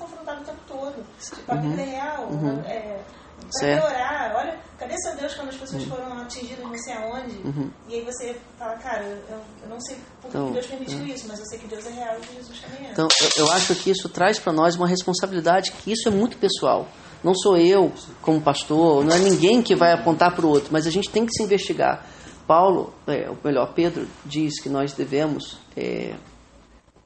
Tipo, 1.34 1.52
a 1.52 1.56
Bíblia 1.56 1.84
é 1.84 1.90
real. 1.90 2.30
É, 2.66 3.02
pra 3.40 3.52
Certo. 3.60 3.86
melhorar, 3.86 4.36
olha, 4.36 4.58
cadê 4.78 4.96
seu 4.98 5.16
Deus 5.16 5.34
quando 5.36 5.50
as 5.50 5.56
pessoas 5.56 5.84
foram 5.86 6.22
atingidas 6.22 6.66
não 6.66 6.78
sei 6.78 6.94
aonde? 6.94 7.40
E 7.88 7.96
aí 7.96 8.02
você 8.04 8.36
fala, 8.58 8.76
cara, 8.78 9.04
eu, 9.04 9.40
eu 9.64 9.70
não 9.70 9.80
sei 9.80 9.98
por 10.22 10.32
que 10.32 10.38
Então, 10.38 10.52
Deus 10.52 10.66
permitiu 10.66 11.06
isso, 11.08 11.28
mas 11.28 11.40
eu 11.40 11.46
sei 11.46 11.60
que 11.60 11.68
Deus 11.68 11.86
é 11.86 11.92
real 11.92 12.18
e 12.18 12.22
que 12.22 12.36
Jesus 12.36 12.60
também 12.60 12.88
é. 12.88 12.92
Então, 12.92 13.08
eu, 13.22 13.46
eu 13.46 13.52
acho 13.52 13.76
que 13.76 13.90
isso 13.92 14.10
traz 14.10 14.40
para 14.40 14.52
nós 14.52 14.76
uma 14.76 14.88
responsabilidade, 14.88 15.72
que 15.72 15.92
isso 15.92 16.08
é 16.08 16.12
muito 16.12 16.38
pessoal. 16.38 16.88
Não 17.24 17.34
sou 17.36 17.58
eu, 17.58 17.92
como 18.22 18.42
pastor, 18.42 19.04
não 19.04 19.16
é 19.16 19.20
ninguém 19.20 19.62
que 19.62 19.76
vai 19.76 19.92
apontar 19.92 20.36
para 20.36 20.46
o 20.46 20.50
outro, 20.50 20.70
mas 20.72 20.86
a 20.86 20.92
gente 20.92 21.10
tem 21.10 21.26
que 21.26 21.32
se 21.34 21.44
investigar. 21.44 22.06
Paulo, 22.46 22.94
é, 23.08 23.28
ou 23.30 23.38
melhor, 23.44 23.74
Pedro, 23.74 24.08
diz 24.24 24.62
que 24.62 24.70
nós 24.70 24.94
devemos 24.94 25.58
é, 25.76 26.14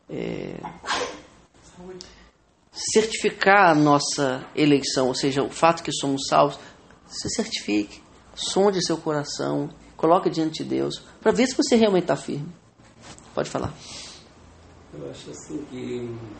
é, 0.09 0.55
certificar 2.93 3.71
a 3.71 3.75
nossa 3.75 4.45
eleição, 4.55 5.07
ou 5.07 5.15
seja, 5.15 5.43
o 5.43 5.49
fato 5.49 5.83
que 5.83 5.91
somos 5.91 6.21
salvos. 6.27 6.57
Se 7.07 7.29
certifique, 7.29 8.01
sonde 8.35 8.85
seu 8.85 8.97
coração, 8.97 9.69
coloque 9.97 10.29
diante 10.29 10.63
de 10.63 10.69
Deus, 10.69 11.01
para 11.21 11.31
ver 11.31 11.47
se 11.47 11.55
você 11.55 11.75
realmente 11.75 12.03
está 12.03 12.15
firme. 12.15 12.47
Pode 13.33 13.49
falar. 13.49 13.73
Eu 14.93 15.09
acho 15.09 15.29
assim 15.31 15.65
que 15.65 16.39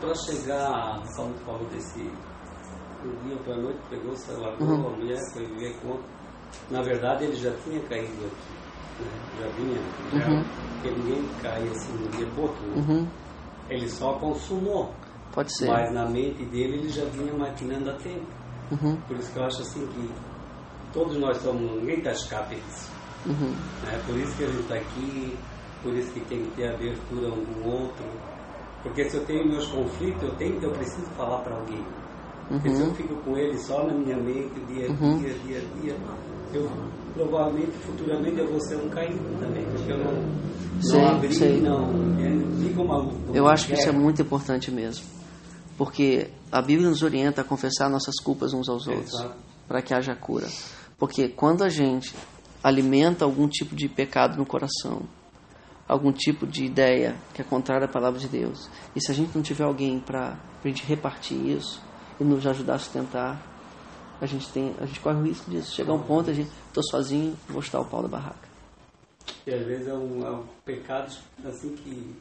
para 0.00 0.14
chegar, 0.14 1.02
Paulo 1.16 1.34
falou 1.44 1.68
desse 1.68 2.04
do 3.02 3.24
dia 3.24 3.36
para 3.38 3.54
a 3.54 3.56
noite, 3.58 3.80
pegou, 3.90 4.16
se 4.16 4.30
largou 4.32 4.68
Uhum. 4.68 4.86
a 4.86 4.96
mulher, 4.96 5.18
foi 5.32 5.44
viver 5.46 5.80
com 5.80 6.00
Na 6.70 6.82
verdade 6.82 7.24
ele 7.24 7.34
já 7.36 7.52
tinha 7.58 7.80
caído 7.88 8.26
aqui. 8.26 8.54
né? 9.00 9.20
Já 9.38 9.48
vinha, 9.48 9.80
já, 10.12 10.30
Uhum. 10.30 10.44
porque 10.72 10.90
ninguém 10.92 11.26
cai 11.42 11.68
assim 11.68 11.92
no 11.92 12.08
dia 12.10 12.26
por 12.34 12.48
outro. 12.48 12.66
né? 12.68 12.76
Uhum, 12.76 13.08
Ele 13.70 13.88
só 13.88 14.14
consumou. 14.14 14.92
pode 15.34 15.54
ser. 15.58 15.66
Mas 15.66 15.92
na 15.92 16.06
mente 16.08 16.44
dele 16.46 16.78
ele 16.78 16.88
já 16.88 17.04
vinha 17.06 17.32
maquinando 17.34 17.90
há 17.90 17.94
tempo. 17.94 18.26
Uhum, 18.70 18.96
Por 19.08 19.16
isso 19.16 19.32
que 19.32 19.38
eu 19.38 19.44
acho 19.44 19.60
assim 19.62 19.86
que 19.86 20.10
todos 20.92 21.16
nós 21.18 21.36
somos, 21.38 21.70
ninguém 21.80 21.98
está 21.98 22.10
escape 22.12 22.56
disso. 22.56 22.90
uhum. 23.26 23.50
Né? 23.84 24.02
Por 24.06 24.16
isso 24.16 24.36
que 24.36 24.44
a 24.44 24.48
gente 24.48 24.60
está 24.62 24.74
aqui, 24.74 25.38
por 25.82 25.94
isso 25.94 26.12
que 26.12 26.20
tem 26.20 26.42
que 26.42 26.50
ter 26.56 26.74
abertura 26.74 27.28
um 27.28 27.44
com 27.44 27.60
o 27.68 27.72
outro. 27.72 28.04
Porque 28.82 29.08
se 29.10 29.16
eu 29.16 29.24
tenho 29.26 29.46
meus 29.48 29.66
conflitos, 29.68 30.22
eu, 30.22 30.34
tenho, 30.36 30.62
eu 30.62 30.70
preciso 30.72 31.06
falar 31.16 31.38
para 31.42 31.56
alguém. 31.56 31.84
Porque 32.48 32.70
se 32.74 32.80
eu 32.82 32.94
fico 32.94 33.16
com 33.22 33.36
ele 33.36 33.58
só 33.58 33.84
na 33.84 33.92
minha 33.94 34.16
mente, 34.16 34.60
dia 34.68 34.86
a 34.86 34.90
Uhum. 34.92 35.18
dia, 35.18 35.34
dia 35.40 35.58
a 35.58 35.80
dia, 35.80 35.96
eu 36.56 36.70
provavelmente, 37.14 37.72
futuramente, 37.78 38.38
eu 38.38 38.48
vou 38.48 38.60
ser 38.60 38.76
um 38.76 38.88
caído 38.88 39.18
também. 39.40 39.64
Porque 39.64 39.92
eu 39.92 39.98
não, 39.98 40.12
não 40.12 40.80
Sei, 40.82 41.04
abri, 41.04 41.34
sei. 41.34 41.60
não. 41.60 41.90
é, 42.20 42.80
uma 42.80 43.10
Eu 43.32 43.48
acho 43.48 43.66
que 43.66 43.74
isso 43.74 43.88
é 43.88 43.92
muito 43.92 44.20
importante 44.20 44.70
mesmo. 44.70 45.04
Porque 45.78 46.28
a 46.50 46.60
Bíblia 46.60 46.88
nos 46.88 47.02
orienta 47.02 47.40
a 47.40 47.44
confessar 47.44 47.88
nossas 47.88 48.16
culpas 48.22 48.52
uns 48.52 48.68
aos 48.68 48.86
outros, 48.86 49.12
para 49.66 49.82
que 49.82 49.94
haja 49.94 50.14
cura. 50.14 50.46
Porque 50.98 51.28
quando 51.28 51.62
a 51.62 51.68
gente 51.68 52.14
alimenta 52.62 53.24
algum 53.24 53.46
tipo 53.48 53.74
de 53.74 53.88
pecado 53.88 54.36
no 54.36 54.46
coração, 54.46 55.02
algum 55.86 56.12
tipo 56.12 56.46
de 56.46 56.64
ideia 56.64 57.16
que 57.34 57.42
é 57.42 57.44
contrária 57.44 57.84
à 57.84 57.88
palavra 57.88 58.18
de 58.18 58.28
Deus, 58.28 58.68
e 58.94 59.00
se 59.00 59.10
a 59.10 59.14
gente 59.14 59.34
não 59.34 59.42
tiver 59.42 59.64
alguém 59.64 60.00
para 60.00 60.38
a 60.64 60.68
gente 60.68 60.84
repartir 60.84 61.36
isso 61.36 61.80
e 62.18 62.24
nos 62.24 62.46
ajudar 62.46 62.74
a 62.74 62.78
sustentar, 62.78 63.55
a 64.20 64.26
gente 64.26 64.48
tem, 64.50 64.74
a 64.80 64.86
gente 64.86 65.00
corre 65.00 65.16
o 65.16 65.22
risco 65.22 65.50
disso. 65.50 65.74
Chegar 65.74 65.92
a 65.92 65.96
um 65.96 66.02
ponto 66.02 66.30
a 66.30 66.32
gente, 66.32 66.50
tô 66.72 66.82
sozinho, 66.82 67.36
vou 67.48 67.60
estar 67.60 67.80
o 67.80 67.84
pau 67.84 68.02
da 68.02 68.08
barraca. 68.08 68.48
E 69.46 69.52
às 69.52 69.64
vezes 69.64 69.88
é 69.88 69.94
um, 69.94 70.26
é 70.26 70.30
um 70.30 70.44
pecado 70.64 71.12
assim 71.44 71.74
que 71.76 72.16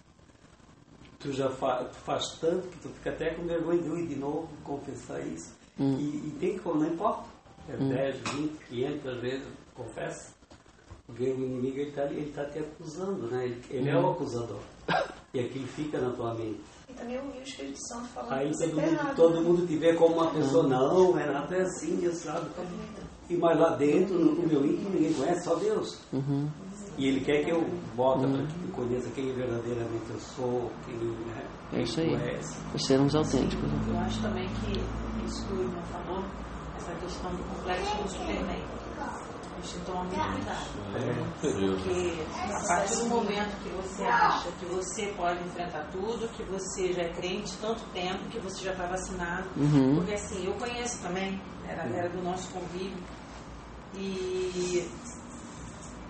tu 1.19 1.31
já 1.31 1.49
fa, 1.49 1.83
tu 1.85 1.95
faz 1.95 2.37
tanto 2.39 2.67
que 2.67 2.79
tu 2.79 2.89
fica 2.89 3.09
até 3.09 3.31
com 3.31 3.43
vergonha 3.43 3.81
de 3.81 3.89
ir 3.89 4.07
de 4.07 4.15
novo 4.15 4.49
confessar 4.63 5.19
isso. 5.21 5.53
Hum. 5.79 5.97
E, 5.99 6.27
e 6.27 6.37
tem 6.39 6.57
como, 6.59 6.81
não 6.81 6.93
importa. 6.93 7.25
É 7.67 7.77
10, 7.77 8.17
20, 8.35 8.57
500 8.69 9.07
às 9.07 9.21
vezes, 9.21 9.47
confessa. 9.73 10.35
Porque 11.07 11.23
o 11.23 11.35
inimigo 11.35 11.79
ele 11.79 11.89
está 11.89 12.03
ele 12.05 12.31
tá 12.31 12.45
te 12.45 12.59
acusando, 12.59 13.27
né? 13.27 13.45
Ele, 13.45 13.61
ele 13.69 13.89
é 13.89 13.97
o 13.97 14.11
acusador. 14.11 14.61
E 15.33 15.39
aquilo 15.41 15.67
fica 15.67 15.99
na 15.99 16.11
tua 16.11 16.33
mente. 16.33 16.61
E 16.89 16.93
também 16.93 17.17
ouvir 17.19 17.39
o 17.39 17.43
Espírito 17.43 17.77
Santo 17.87 18.07
falando 18.09 18.33
Aí 18.33 18.51
todo 18.51 18.59
tá 18.59 18.67
mundo, 18.75 18.93
errado. 18.93 19.15
todo 19.15 19.41
mundo 19.41 19.67
te 19.67 19.77
vê 19.77 19.93
como 19.93 20.15
uma 20.15 20.31
pessoa, 20.31 20.67
não, 20.67 21.13
Renato 21.13 21.53
é 21.53 21.61
assim, 21.61 22.11
sabe? 22.13 22.47
E 23.29 23.35
mas 23.37 23.59
lá 23.59 23.75
dentro, 23.75 24.19
no, 24.19 24.33
no 24.35 24.47
meu 24.47 24.65
íntimo, 24.65 24.89
ninguém 24.91 25.13
conhece, 25.13 25.43
só 25.45 25.55
Deus. 25.55 25.99
E 26.97 27.07
Ele 27.07 27.21
quer 27.21 27.43
que 27.43 27.49
eu 27.51 27.65
volte 27.95 28.25
para 28.27 28.45
que 28.45 28.67
conheça 28.71 29.09
quem 29.15 29.33
verdadeiramente 29.33 30.05
eu 30.11 30.19
sou, 30.19 30.71
quem, 30.85 30.95
né, 30.95 31.43
É 31.73 31.81
isso 31.81 31.99
aí. 31.99 32.15
tu. 32.15 32.71
Por 32.71 32.79
sermos 32.79 33.15
autênticos. 33.15 33.67
né? 33.67 33.79
Eu 33.89 33.97
acho 33.99 34.21
também 34.21 34.47
que 34.47 34.79
isso 35.25 35.45
que 35.47 35.53
o 35.53 35.61
Irmão 35.61 35.81
falou, 35.91 36.23
essa 36.85 36.95
questão 36.99 37.31
do 37.31 37.43
complexo 37.43 37.95
do 37.97 38.09
Superman. 38.09 38.63
Cuidado. 40.33 41.41
Período. 41.41 41.77
Porque 41.81 42.53
a 42.53 42.67
partir 42.67 42.95
do 42.97 43.05
momento 43.05 43.63
que 43.63 43.69
você 43.69 44.03
acha 44.03 44.51
que 44.59 44.65
você 44.65 45.07
pode 45.17 45.43
enfrentar 45.43 45.87
tudo, 45.91 46.29
que 46.33 46.43
você 46.43 46.93
já 46.93 47.01
é 47.01 47.13
crente 47.13 47.57
tanto 47.59 47.81
tempo, 47.91 48.29
que 48.29 48.39
você 48.39 48.63
já 48.63 48.71
está 48.73 48.85
vacinado. 48.85 49.49
Uhum. 49.57 49.95
Porque 49.95 50.13
assim, 50.13 50.45
eu 50.45 50.53
conheço 50.53 51.01
também, 51.01 51.41
era, 51.67 51.83
era 51.83 52.09
do 52.09 52.21
nosso 52.21 52.47
convívio. 52.49 52.97
E 53.95 54.87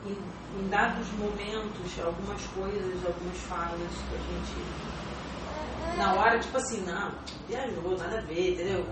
em, 0.05 0.17
em 0.59 0.67
dados 0.67 1.07
momentos, 1.13 1.99
algumas 2.03 2.45
coisas, 2.47 3.05
algumas 3.05 3.37
falas 3.47 3.79
que 3.79 4.15
a 4.15 4.19
gente. 4.19 5.97
Na 5.97 6.13
hora, 6.15 6.39
tipo 6.39 6.57
assim, 6.57 6.81
não, 6.81 7.13
viajou, 7.47 7.97
nada 7.97 8.19
a 8.19 8.21
ver, 8.23 8.53
entendeu? 8.53 8.85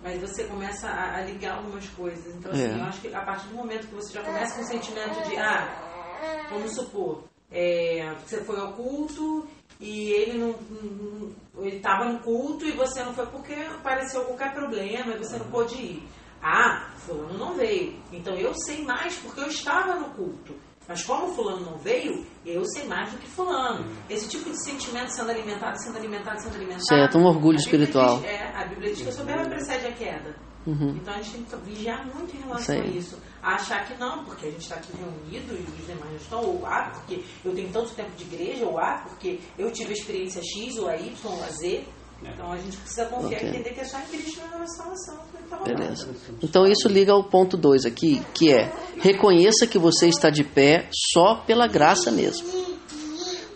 Mas 0.00 0.20
você 0.20 0.44
começa 0.44 0.88
a, 0.88 1.16
a 1.16 1.20
ligar 1.22 1.56
algumas 1.56 1.86
coisas. 1.88 2.34
Então, 2.34 2.52
assim, 2.52 2.62
É. 2.72 2.78
eu 2.78 2.84
acho 2.84 3.00
que 3.00 3.12
a 3.14 3.20
partir 3.20 3.48
do 3.48 3.54
momento 3.56 3.88
que 3.88 3.94
você 3.94 4.12
já 4.12 4.22
começa 4.22 4.54
com 4.54 4.60
o 4.62 4.64
sentimento 4.66 5.28
de, 5.28 5.36
ah, 5.38 6.46
vamos 6.50 6.72
supor, 6.74 7.24
é, 7.50 8.14
você 8.24 8.42
foi 8.44 8.58
ao 8.60 8.72
culto 8.74 9.46
e 9.80 10.10
ele 10.12 10.38
não, 10.38 10.54
não- 10.82 11.64
ele 11.66 11.76
estava 11.78 12.04
no 12.04 12.20
culto 12.20 12.64
e 12.64 12.72
você 12.72 13.02
não 13.02 13.12
foi 13.12 13.26
porque 13.26 13.52
apareceu 13.54 14.24
qualquer 14.24 14.52
problema 14.54 15.14
e 15.14 15.18
você 15.18 15.36
não 15.36 15.46
pôde 15.50 15.74
ir. 15.76 16.08
Ah, 16.40 16.90
fulano 16.98 17.36
não 17.36 17.54
veio. 17.54 18.00
Então 18.12 18.34
eu 18.36 18.54
sei 18.54 18.84
mais 18.84 19.16
porque 19.16 19.40
eu 19.40 19.48
estava 19.48 19.96
no 19.96 20.10
culto. 20.14 20.54
Mas 20.88 21.04
como 21.04 21.34
fulano 21.34 21.60
não 21.70 21.76
veio, 21.78 22.26
eu 22.46 22.64
sei 22.64 22.86
mais 22.86 23.10
do 23.12 23.18
que 23.18 23.26
fulano. 23.28 23.84
Esse 24.08 24.26
tipo 24.28 24.48
de 24.48 24.64
sentimento 24.64 25.10
sendo 25.10 25.30
alimentado, 25.30 25.76
sendo 25.82 25.98
alimentado, 25.98 26.40
sendo 26.40 26.54
alimentado. 26.56 26.86
Certo, 26.88 27.18
um 27.18 27.26
orgulho 27.26 27.58
a 27.58 27.60
espiritual. 27.60 28.16
diz- 28.16 28.24
é, 28.24 28.52
a 28.56 28.64
Bíblia 28.66 28.90
diz 28.94 29.02
que 29.02 29.08
a 29.10 29.12
soberba 29.12 29.44
precede 29.50 29.86
a 29.86 29.92
queda. 29.92 30.34
Uhum. 30.66 30.96
Então 30.96 31.14
a 31.14 31.18
gente 31.18 31.30
tem 31.30 31.44
que 31.44 31.56
vigiar 31.70 32.04
muito 32.14 32.34
em 32.36 32.40
relação 32.40 32.74
Isso 32.76 32.84
a 32.84 32.86
isso. 32.98 33.18
A 33.42 33.54
achar 33.54 33.86
que 33.86 33.94
não, 33.98 34.24
porque 34.24 34.46
a 34.46 34.50
gente 34.50 34.62
está 34.62 34.74
aqui 34.76 34.92
reunido 34.96 35.54
e 35.54 35.62
os 35.62 35.86
demais 35.86 36.10
não 36.10 36.16
estão, 36.16 36.40
ou 36.44 36.66
ah, 36.66 36.90
porque 36.94 37.22
eu 37.44 37.54
tenho 37.54 37.70
tanto 37.70 37.90
tempo 37.94 38.10
de 38.16 38.24
igreja, 38.24 38.66
ou 38.66 38.78
ah, 38.78 39.02
porque 39.08 39.38
eu 39.58 39.70
tive 39.72 39.90
a 39.90 39.92
experiência 39.94 40.42
X, 40.42 40.76
ou 40.78 40.88
a 40.88 40.96
Y, 40.96 41.14
ou 41.24 41.42
a 41.44 41.48
Z. 41.50 41.84
Então 42.22 42.50
a 42.52 42.56
gente 42.56 42.76
precisa 42.76 43.06
confiar 43.06 43.38
Ok. 43.38 43.48
e 43.48 43.50
entender 43.50 43.70
que 43.70 43.80
é 43.80 43.84
só 43.84 43.98
em 43.98 44.02
Cristo 44.02 44.40
na 44.40 44.58
nossa 44.58 44.76
salvação 44.76 45.18
rolando. 45.50 45.64
Beleza. 45.64 46.08
Então 46.42 46.66
isso 46.66 46.88
liga 46.88 47.12
ao 47.12 47.24
ponto 47.24 47.56
2 47.56 47.86
aqui, 47.86 48.22
que 48.34 48.52
é 48.52 48.72
reconheça 48.98 49.66
que 49.66 49.78
você 49.78 50.08
está 50.08 50.30
de 50.30 50.44
pé 50.44 50.88
só 51.12 51.36
pela 51.46 51.66
graça 51.66 52.10
mesmo. 52.10 52.46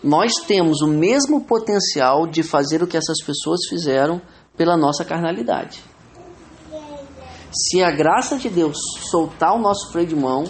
Nós 0.03 0.33
temos 0.47 0.81
o 0.81 0.87
mesmo 0.87 1.45
potencial 1.45 2.27
de 2.27 2.43
fazer 2.43 2.83
o 2.83 2.87
que 2.87 2.97
essas 2.97 3.23
pessoas 3.25 3.61
fizeram 3.69 4.21
pela 4.57 4.75
nossa 4.75 5.05
carnalidade. 5.05 5.81
Se 7.51 7.83
a 7.83 7.91
graça 7.91 8.37
de 8.37 8.49
Deus 8.49 8.77
soltar 9.09 9.55
o 9.55 9.59
nosso 9.59 9.91
freio 9.91 10.07
de 10.07 10.15
mão, 10.15 10.45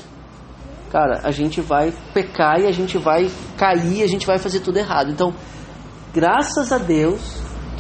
cara, 0.90 1.20
a 1.24 1.32
gente 1.32 1.60
vai 1.62 1.94
pecar 2.14 2.62
e 2.62 2.66
a 2.66 2.72
gente 2.72 2.98
vai 2.98 3.30
cair, 3.58 4.02
a 4.02 4.08
gente 4.08 4.26
vai 4.26 4.40
fazer 4.40 4.62
tudo 4.62 4.78
errado. 4.78 5.12
Então, 5.12 5.34
graças 6.14 6.72
a 6.72 6.78
Deus 6.78 7.20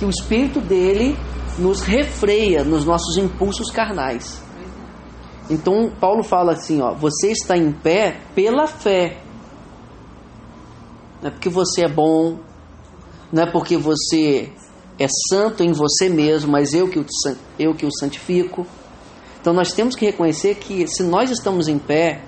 que 0.03 0.05
o 0.05 0.09
Espírito 0.09 0.59
dele 0.59 1.17
nos 1.57 1.81
refreia 1.81 2.63
nos 2.63 2.83
nossos 2.83 3.15
impulsos 3.17 3.71
carnais. 3.71 4.43
Então 5.49 5.89
Paulo 5.97 6.23
fala 6.23 6.53
assim, 6.53 6.81
ó, 6.81 6.93
você 6.93 7.31
está 7.31 7.55
em 7.55 7.71
pé 7.71 8.19
pela 8.35 8.67
fé. 8.67 9.21
Não 11.21 11.29
é 11.29 11.31
porque 11.31 11.49
você 11.49 11.85
é 11.85 11.87
bom, 11.87 12.37
não 13.31 13.43
é 13.43 13.45
porque 13.49 13.77
você 13.77 14.51
é 14.99 15.07
santo 15.29 15.63
em 15.63 15.71
você 15.71 16.09
mesmo, 16.09 16.51
mas 16.51 16.73
eu 16.73 16.89
que 16.89 16.99
o, 16.99 17.05
eu 17.57 17.73
que 17.73 17.85
o 17.85 17.91
santifico. 17.97 18.67
Então 19.39 19.53
nós 19.53 19.71
temos 19.71 19.95
que 19.95 20.05
reconhecer 20.05 20.55
que 20.55 20.85
se 20.85 21.03
nós 21.03 21.29
estamos 21.29 21.69
em 21.69 21.79
pé, 21.79 22.21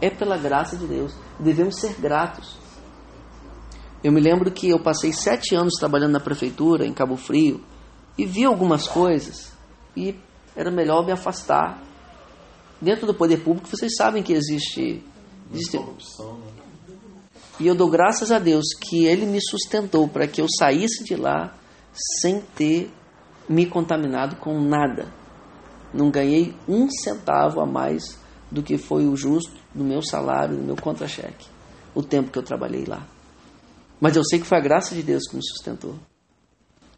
é 0.00 0.10
pela 0.10 0.36
graça 0.36 0.76
de 0.76 0.86
Deus. 0.86 1.14
Devemos 1.38 1.78
ser 1.78 1.94
gratos. 2.00 2.61
Eu 4.02 4.10
me 4.10 4.20
lembro 4.20 4.50
que 4.50 4.68
eu 4.68 4.80
passei 4.80 5.12
sete 5.12 5.54
anos 5.54 5.74
trabalhando 5.78 6.12
na 6.12 6.20
prefeitura, 6.20 6.86
em 6.86 6.92
Cabo 6.92 7.16
Frio, 7.16 7.62
e 8.18 8.26
vi 8.26 8.44
algumas 8.44 8.88
coisas, 8.88 9.52
e 9.96 10.14
era 10.56 10.70
melhor 10.70 11.04
me 11.06 11.12
afastar. 11.12 11.80
Dentro 12.80 13.06
do 13.06 13.14
poder 13.14 13.44
público, 13.44 13.68
vocês 13.68 13.94
sabem 13.96 14.22
que 14.22 14.32
existe. 14.32 15.04
existe 15.52 15.76
Corrupção, 15.76 16.38
né? 16.38 16.62
e 17.60 17.66
eu 17.66 17.76
dou 17.76 17.88
graças 17.88 18.32
a 18.32 18.40
Deus 18.40 18.64
que 18.74 19.04
Ele 19.04 19.24
me 19.24 19.40
sustentou 19.40 20.08
para 20.08 20.26
que 20.26 20.40
eu 20.40 20.46
saísse 20.58 21.04
de 21.04 21.14
lá 21.14 21.54
sem 22.20 22.40
ter 22.56 22.90
me 23.48 23.66
contaminado 23.66 24.34
com 24.36 24.60
nada. 24.60 25.06
Não 25.94 26.10
ganhei 26.10 26.56
um 26.66 26.90
centavo 26.90 27.60
a 27.60 27.66
mais 27.66 28.18
do 28.50 28.62
que 28.62 28.76
foi 28.76 29.06
o 29.06 29.16
justo 29.16 29.52
do 29.72 29.84
meu 29.84 30.02
salário, 30.02 30.56
do 30.56 30.62
meu 30.62 30.76
contra-cheque, 30.76 31.46
o 31.94 32.02
tempo 32.02 32.32
que 32.32 32.38
eu 32.38 32.42
trabalhei 32.42 32.84
lá. 32.84 33.06
Mas 34.02 34.16
eu 34.16 34.24
sei 34.24 34.40
que 34.40 34.46
foi 34.46 34.58
a 34.58 34.60
graça 34.60 34.96
de 34.96 35.02
Deus 35.04 35.28
que 35.28 35.36
me 35.36 35.46
sustentou. 35.46 35.94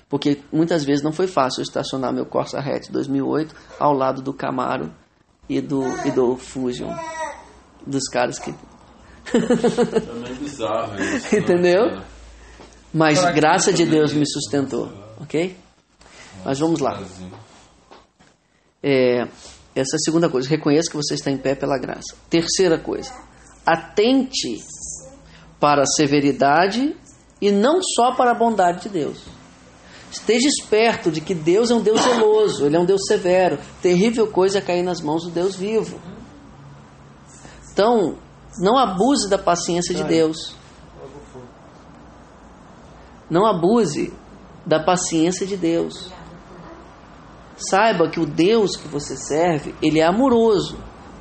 Porque 0.09 0.41
muitas 0.51 0.85
vezes 0.87 1.05
não 1.05 1.13
foi 1.13 1.27
fácil 1.27 1.61
eu 1.61 1.63
estacionar 1.63 2.15
meu 2.15 2.25
Corsa 2.25 2.59
Hatch 2.59 2.89
2008 2.91 3.55
ao 3.79 3.93
lado 3.93 4.23
do 4.23 4.33
Camaro 4.33 4.91
e 5.47 5.61
do, 5.61 5.83
e 6.07 6.11
do 6.11 6.35
Fusion. 6.39 6.97
Dos 7.87 8.09
caras 8.09 8.39
que. 8.39 8.55
É 9.35 10.15
meio 10.15 10.35
bizarro 10.37 10.99
isso. 10.99 11.35
né? 11.35 11.41
Entendeu? 11.45 11.85
É. 11.91 12.03
Mas 12.91 13.23
graça 13.35 13.71
de 13.71 13.85
também 13.85 13.99
Deus 13.99 14.15
me 14.15 14.27
sustentou. 14.27 14.91
Ok? 15.21 15.55
Mas 16.43 16.59
vamos 16.59 16.81
lá. 16.81 17.03
É, 18.83 19.29
essa 19.75 19.97
é 19.97 19.99
a 19.99 20.05
segunda 20.07 20.31
coisa. 20.31 20.49
Reconheça 20.49 20.91
que 20.91 20.97
você 20.97 21.13
está 21.13 21.31
em 21.31 21.37
pé 21.37 21.55
pela 21.55 21.77
graça. 21.77 22.17
Terceira 22.31 22.79
coisa. 22.79 23.13
Atente 23.67 24.63
para 25.65 25.85
a 25.85 25.87
severidade 25.87 26.95
e 27.41 27.51
não 27.51 27.81
só 27.83 28.15
para 28.15 28.33
a 28.33 28.35
bondade 28.35 28.83
de 28.83 28.91
Deus. 28.91 29.25
Esteja 30.11 30.47
esperto 30.47 31.11
de 31.11 31.23
que 31.23 31.35
Deus 31.35 31.71
é 31.71 31.75
um 31.75 31.81
Deus 31.81 32.03
zeloso, 32.03 32.67
Ele 32.67 32.77
é 32.77 32.79
um 32.79 32.85
Deus 32.85 33.01
severo. 33.09 33.59
Terrível 33.81 34.27
coisa 34.27 34.59
é 34.59 34.61
cair 34.61 34.83
nas 34.83 35.01
mãos 35.01 35.25
do 35.25 35.31
Deus 35.31 35.57
vivo. 35.57 35.99
Então, 37.73 38.19
não 38.59 38.77
abuse 38.77 39.31
da 39.31 39.39
paciência 39.39 39.95
de 39.95 40.05
Deus. 40.05 40.55
Não 43.31 43.47
abuse 43.47 44.13
da 44.67 44.85
paciência 44.85 45.47
de 45.47 45.57
Deus. 45.57 46.13
Saiba 47.57 48.11
que 48.11 48.21
o 48.21 48.27
Deus 48.27 48.77
que 48.77 48.87
você 48.87 49.17
serve, 49.17 49.75
ele 49.81 49.99
é 49.99 50.05
amoroso, 50.05 50.77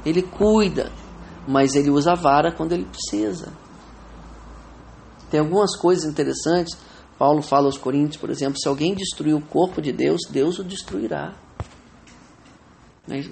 ele 0.06 0.22
cuida, 0.22 0.92
mas 1.48 1.76
ele 1.76 1.90
usa 1.90 2.12
a 2.12 2.16
vara 2.16 2.52
quando 2.52 2.74
ele 2.74 2.84
precisa. 2.84 3.63
Tem 5.34 5.40
algumas 5.40 5.76
coisas 5.76 6.06
interessantes. 6.06 6.78
Paulo 7.18 7.42
fala 7.42 7.66
aos 7.66 7.76
Coríntios, 7.76 8.18
por 8.18 8.30
exemplo, 8.30 8.60
se 8.60 8.68
alguém 8.68 8.94
destruir 8.94 9.34
o 9.34 9.42
corpo 9.42 9.82
de 9.82 9.92
Deus, 9.92 10.22
Deus 10.30 10.60
o 10.60 10.64
destruirá. 10.64 11.34
Mas, 13.08 13.28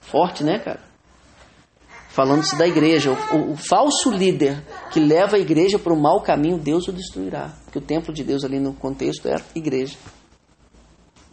forte, 0.00 0.42
né, 0.42 0.58
cara? 0.58 0.80
Falando-se 2.08 2.56
da 2.58 2.66
igreja, 2.66 3.12
o, 3.12 3.52
o- 3.52 3.56
falso 3.56 4.10
líder 4.10 4.64
que 4.92 4.98
leva 4.98 5.36
a 5.36 5.38
igreja 5.38 5.78
para 5.78 5.92
o 5.92 5.96
mau 5.96 6.20
caminho, 6.22 6.58
Deus 6.58 6.88
o 6.88 6.92
destruirá. 6.92 7.52
Porque 7.62 7.78
o 7.78 7.82
templo 7.82 8.12
de 8.12 8.24
Deus 8.24 8.42
ali 8.42 8.58
no 8.58 8.72
contexto 8.74 9.28
é 9.28 9.36
a 9.36 9.40
igreja. 9.54 9.96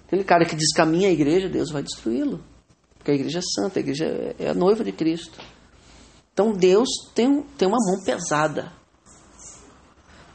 Aquele 0.05 0.23
cara 0.23 0.45
que 0.45 0.55
descaminha 0.55 1.07
a 1.09 1.11
igreja, 1.11 1.49
Deus 1.49 1.71
vai 1.71 1.81
destruí-lo. 1.81 2.43
Porque 2.99 3.09
a 3.09 3.15
igreja 3.15 3.39
é 3.39 3.41
santa, 3.41 3.79
a 3.79 3.81
igreja 3.81 4.05
é- 4.05 4.35
é 4.37 4.49
a 4.49 4.53
noiva 4.53 4.83
de 4.83 4.91
Cristo. 4.91 5.39
Então 6.31 6.51
Deus 6.53 6.89
tem, 7.15 7.41
tem 7.57 7.67
uma 7.67 7.79
mão 7.79 8.03
pesada. 8.05 8.71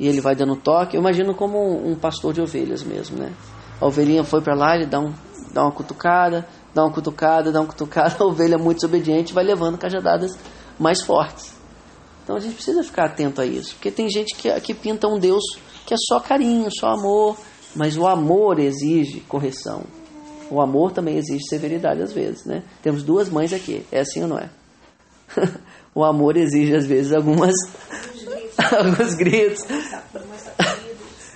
E 0.00 0.08
ele 0.08 0.20
vai 0.20 0.34
dando 0.34 0.56
toque. 0.56 0.96
Eu 0.96 1.00
imagino 1.00 1.34
como 1.34 1.58
um, 1.58 1.92
um 1.92 1.94
pastor 1.94 2.32
de 2.32 2.40
ovelhas 2.40 2.82
mesmo, 2.82 3.18
né? 3.18 3.30
A 3.78 3.86
ovelhinha 3.86 4.24
foi 4.24 4.40
para 4.40 4.54
lá, 4.54 4.74
ele 4.74 4.86
dá, 4.86 4.98
um, 4.98 5.12
dá 5.52 5.62
uma 5.62 5.72
cutucada, 5.72 6.48
dá 6.74 6.82
uma 6.82 6.92
cutucada, 6.92 7.52
dá 7.52 7.60
uma 7.60 7.68
cutucada. 7.68 8.16
A 8.24 8.24
ovelha 8.24 8.56
muito 8.56 8.78
desobediente 8.78 9.34
vai 9.34 9.44
levando 9.44 9.76
cajadadas 9.76 10.32
mais 10.78 11.02
fortes. 11.02 11.54
Então 12.24 12.34
a 12.34 12.40
gente 12.40 12.54
precisa 12.54 12.82
ficar 12.82 13.04
atento 13.04 13.42
a 13.42 13.46
isso. 13.46 13.74
Porque 13.74 13.90
tem 13.90 14.08
gente 14.08 14.34
que, 14.34 14.50
que 14.62 14.72
pinta 14.72 15.06
um 15.06 15.18
Deus 15.18 15.44
que 15.86 15.92
é 15.92 15.96
só 16.08 16.18
carinho, 16.18 16.70
só 16.70 16.94
amor. 16.94 17.36
Mas 17.76 17.96
o 17.96 18.06
amor 18.06 18.58
exige 18.58 19.20
correção. 19.20 19.82
O 20.50 20.60
amor 20.60 20.92
também 20.92 21.16
exige 21.18 21.44
severidade 21.46 22.02
às 22.02 22.12
vezes, 22.12 22.44
né? 22.44 22.62
Temos 22.82 23.02
duas 23.02 23.28
mães 23.28 23.52
aqui. 23.52 23.86
É 23.92 24.00
assim 24.00 24.22
ou 24.22 24.28
não 24.28 24.38
é? 24.38 24.48
o 25.94 26.02
amor 26.02 26.36
exige 26.36 26.74
às 26.74 26.86
vezes 26.86 27.12
algumas 27.12 27.54
alguns 28.78 29.14
gritos. 29.14 29.62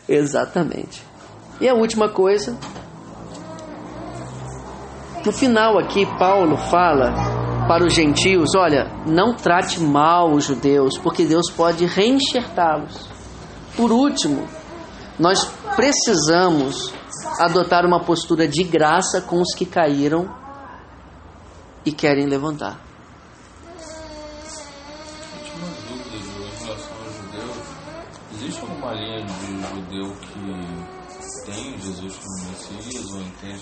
Exatamente. 0.08 1.02
E 1.60 1.68
a 1.68 1.74
última 1.74 2.08
coisa, 2.08 2.58
no 5.24 5.32
final 5.32 5.78
aqui 5.78 6.04
Paulo 6.18 6.56
fala 6.56 7.14
para 7.66 7.86
os 7.86 7.94
gentios: 7.94 8.50
olha, 8.56 8.90
não 9.06 9.34
trate 9.34 9.80
mal 9.80 10.32
os 10.32 10.44
judeus, 10.44 10.98
porque 10.98 11.24
Deus 11.24 11.50
pode 11.50 11.86
reenxertá-los. 11.86 13.08
Por 13.76 13.90
último, 13.90 14.46
nós 15.18 15.44
precisamos 15.74 16.92
adotar 17.38 17.84
uma 17.86 18.00
postura 18.00 18.46
de 18.46 18.62
graça 18.62 19.20
com 19.22 19.40
os 19.40 19.54
que 19.54 19.64
caíram 19.64 20.28
e 21.84 21.92
querem 21.92 22.26
levantar. 22.26 22.78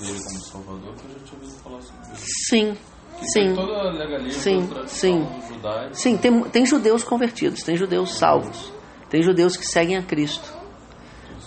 Ou 0.02 0.08
entende 0.08 0.10
ele 0.10 0.20
como 0.24 0.40
Salvador? 0.40 0.94
Que 0.94 1.04
eu 1.06 1.10
já 1.10 1.24
tinha 1.24 1.40
ouvido 1.40 1.62
falar 1.62 1.80
sobre 1.80 2.12
isso. 2.12 2.24
Sim, 2.48 2.76
sim. 3.32 3.54
toda 3.54 3.72
a 3.72 3.90
legalismo, 3.92 4.40
Sim, 4.40 4.66
tradição 4.66 5.42
judaica. 5.48 5.94
Sim, 5.94 6.16
tem, 6.16 6.42
tem 6.44 6.66
judeus 6.66 7.04
convertidos, 7.04 7.62
tem 7.62 7.76
judeus 7.76 8.18
salvos, 8.18 8.72
tem 9.08 9.22
judeus 9.22 9.56
que 9.56 9.66
seguem 9.66 9.96
a 9.96 10.02
Cristo. 10.02 10.61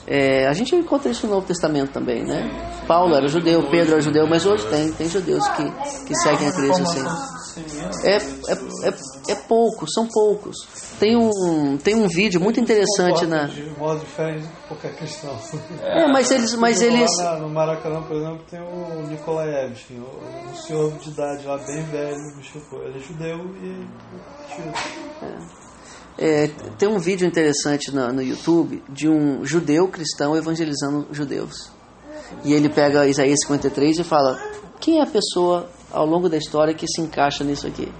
É, 0.07 0.47
a 0.47 0.53
gente 0.53 0.75
encontra 0.75 1.11
isso 1.11 1.25
no 1.25 1.33
Novo 1.33 1.47
Testamento 1.47 1.91
também, 1.91 2.23
né? 2.23 2.49
Paulo 2.87 3.15
era 3.15 3.27
judeu, 3.27 3.63
Pedro 3.69 3.93
era 3.93 4.01
judeu, 4.01 4.27
mas 4.27 4.45
hoje 4.45 4.65
tem, 4.67 4.91
tem 4.91 5.09
judeus 5.09 5.47
que, 5.49 5.63
que 6.05 6.15
seguem 6.15 6.47
a 6.47 6.51
Cristo, 6.51 6.85
sim. 6.85 7.03
É, 8.03 8.17
é, 8.17 8.89
é, 8.89 9.31
é 9.31 9.35
pouco, 9.47 9.85
são 9.89 10.07
poucos. 10.07 10.57
Tem 10.99 11.15
um, 11.15 11.77
tem 11.77 11.95
um 11.95 12.07
vídeo 12.07 12.39
muito 12.39 12.59
interessante 12.59 13.25
na. 13.25 13.45
De 13.45 13.63
modo 13.77 14.01
diferente 14.01 14.45
do 14.45 14.47
que 14.47 14.67
qualquer 14.67 14.95
cristão. 14.95 15.35
É, 15.81 16.07
mas 16.11 16.29
eles, 16.31 16.53
mas 16.55 16.81
eles, 16.81 17.09
no 17.39 17.49
Maracanã, 17.49 18.01
por 18.03 18.17
exemplo, 18.17 18.43
tem 18.49 18.59
o 18.59 19.07
Nikolaevski, 19.07 19.93
um 19.93 20.45
um 20.55 20.55
senhor 20.55 20.91
de 20.93 21.09
idade 21.09 21.45
lá, 21.45 21.57
bem 21.57 21.83
velho, 21.83 22.15
ele 22.83 22.97
é 22.97 22.99
judeu 22.99 23.37
e. 23.61 23.87
É, 26.17 26.47
tem 26.78 26.88
um 26.88 26.97
vídeo 26.97 27.28
interessante 27.28 27.93
na- 27.93 28.12
no 28.12 28.21
YouTube 28.21 28.82
de 28.89 29.10
um 29.10 29.43
judeu 29.45 29.88
cristão 29.88 30.36
evangelizando 30.36 31.08
judeus. 31.12 31.69
E 32.43 32.54
ele 32.54 32.69
pega 32.69 33.06
Isaías 33.08 33.39
53 33.41 33.99
e 33.99 34.04
fala: 34.04 34.39
Quem 34.80 34.99
é 34.99 35.04
a 35.04 35.08
pessoa 35.08 35.69
ao 35.91 36.06
longo 36.06 36.30
da 36.30 36.38
história 36.38 36.73
que 36.73 36.88
se 36.88 37.01
encaixa 37.01 37.43
nisso 37.43 37.67
aqui? 37.67 37.91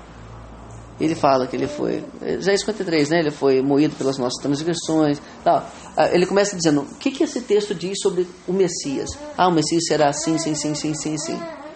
Ele 1.00 1.14
fala 1.14 1.46
que 1.46 1.58
ele 1.58 1.68
foi. 1.68 2.06
Isaías 2.22 2.62
53, 2.62 3.10
né? 3.10 3.20
Ele 3.20 3.32
foi 3.32 3.62
moído 3.62 3.94
pelas 3.98 4.18
nossas 4.18 4.42
transgressões. 4.42 5.22
Tal. 5.44 5.70
Ah, 5.98 6.08
Ele 6.14 6.26
começa 6.26 6.56
dizendo: 6.56 6.82
O 6.84 6.96
que, 6.96 7.12
que 7.12 7.24
esse 7.26 7.42
texto 7.42 7.76
diz 7.76 8.00
sobre 8.02 8.26
o 8.48 8.54
Messias? 8.54 9.10
Ah, 9.38 9.50
o 9.50 9.52
Messias 9.52 9.84
será 9.88 10.08
assim, 10.10 10.38
sim, 10.38 10.56
sim, 10.56 10.74
sim, 10.74 10.94
sim, 10.96 11.18
sim. 11.18 11.36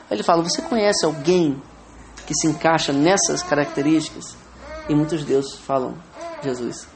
Aí 0.10 0.16
ele 0.16 0.24
fala: 0.24 0.42
Você 0.42 0.62
conhece 0.62 1.06
alguém 1.06 1.62
que 2.26 2.34
se 2.34 2.48
encaixa 2.48 2.94
nessas 2.94 3.44
características? 3.44 4.38
E 4.88 4.96
muitos 4.96 5.20
judeus 5.20 5.56
falam: 5.58 5.96
Jesus. 6.42 6.88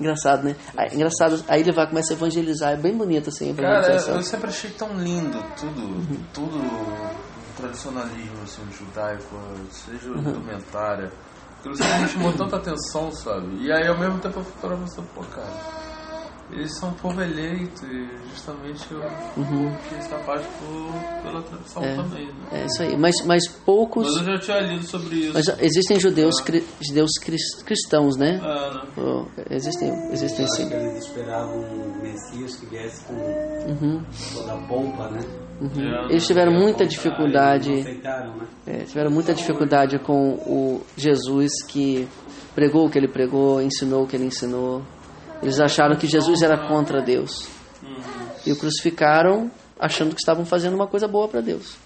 Engraçado, 0.00 0.44
né? 0.44 0.56
Aí, 0.76 0.94
engraçado, 0.94 1.44
aí 1.46 1.60
ele 1.60 1.72
vai 1.72 1.86
começa 1.86 2.14
a 2.14 2.16
evangelizar, 2.16 2.72
é 2.72 2.76
bem 2.76 2.96
bonito 2.96 3.28
assim 3.28 3.54
Cara, 3.54 3.92
eu 3.92 4.22
sempre 4.22 4.48
achei 4.48 4.70
tão 4.70 4.94
lindo 4.94 5.38
tudo, 5.58 6.24
tudo 6.32 6.56
o 6.56 7.56
tradicionalismo 7.56 8.42
assim, 8.42 8.62
judaico, 8.72 9.36
seja 9.70 10.08
indumentária. 10.08 11.12
Aquilo 11.58 11.76
sempre 11.76 11.98
me 11.98 12.08
chamou 12.08 12.32
tanta 12.32 12.56
atenção, 12.56 13.12
sabe? 13.12 13.62
E 13.62 13.70
aí 13.70 13.86
ao 13.86 13.98
mesmo 13.98 14.18
tempo 14.20 14.40
eu 14.40 14.76
você, 14.76 15.02
pô, 15.14 15.20
cara, 15.24 15.79
eles 16.52 16.76
são 16.78 16.90
um 16.90 16.94
povo 16.94 17.20
eleito 17.22 17.86
e 17.86 18.08
justamente 18.28 18.86
eu 18.92 19.00
Uhum. 19.36 19.72
fiz 19.88 19.98
essa 19.98 20.18
parte 20.18 20.46
por, 20.58 21.22
pela 21.22 21.42
tradição 21.42 21.82
também, 21.94 22.26
né? 22.26 22.32
É 22.52 22.64
isso 22.66 22.82
aí. 22.82 22.96
Mas, 22.96 23.14
mas 23.24 23.46
poucos. 23.48 24.06
Mas 24.16 24.26
eu 24.26 24.32
já 24.34 24.38
tinha 24.40 24.60
lido 24.60 24.84
sobre 24.84 25.16
isso. 25.16 25.32
Mas 25.34 25.46
existem 25.60 25.98
judeus, 26.00 26.40
cri- 26.40 26.64
judeus 26.86 27.10
cris- 27.20 27.62
cristãos, 27.64 28.16
né? 28.16 28.40
É, 28.42 28.74
né? 28.74 28.80
Oh, 28.96 29.26
existem, 29.50 29.92
existem 30.12 30.44
Acho 30.44 30.56
sim. 30.56 30.68
que 30.68 30.74
eles 30.74 31.04
esperavam 31.06 31.60
um 31.60 32.00
Messias 32.02 32.56
que 32.56 32.66
viesse 32.66 33.04
com 33.04 33.14
Uhum, 33.14 34.02
toda 34.34 34.52
a 34.54 34.56
pompa, 34.66 35.08
né? 35.10 35.20
uhum. 35.60 36.06
Eles 36.08 36.26
tiveram 36.26 36.52
muita 36.52 36.84
Não 36.84 36.88
dificuldade. 36.90 37.70
né? 37.70 38.00
é, 38.66 38.84
tiveram 38.84 39.10
muita 39.10 39.32
dificuldade 39.34 39.98
com 40.00 40.32
o 40.46 40.80
Jesus 40.96 41.50
que 41.68 42.08
pregou 42.54 42.86
o 42.86 42.90
que 42.90 42.98
ele 42.98 43.08
pregou, 43.08 43.60
ensinou 43.62 44.04
o 44.04 44.06
que 44.06 44.16
ele 44.16 44.24
ensinou. 44.26 44.82
Eles 45.42 45.58
acharam 45.60 45.96
que 45.96 46.06
Jesus 46.06 46.42
era 46.42 46.68
contra 46.68 47.00
Deus. 47.02 47.48
E 48.46 48.52
o 48.52 48.56
crucificaram 48.58 49.50
achando 49.78 50.14
que 50.14 50.20
estavam 50.20 50.44
fazendo 50.44 50.74
uma 50.74 50.86
coisa 50.86 51.08
boa 51.08 51.28
para 51.28 51.40
Deus. 51.40 51.76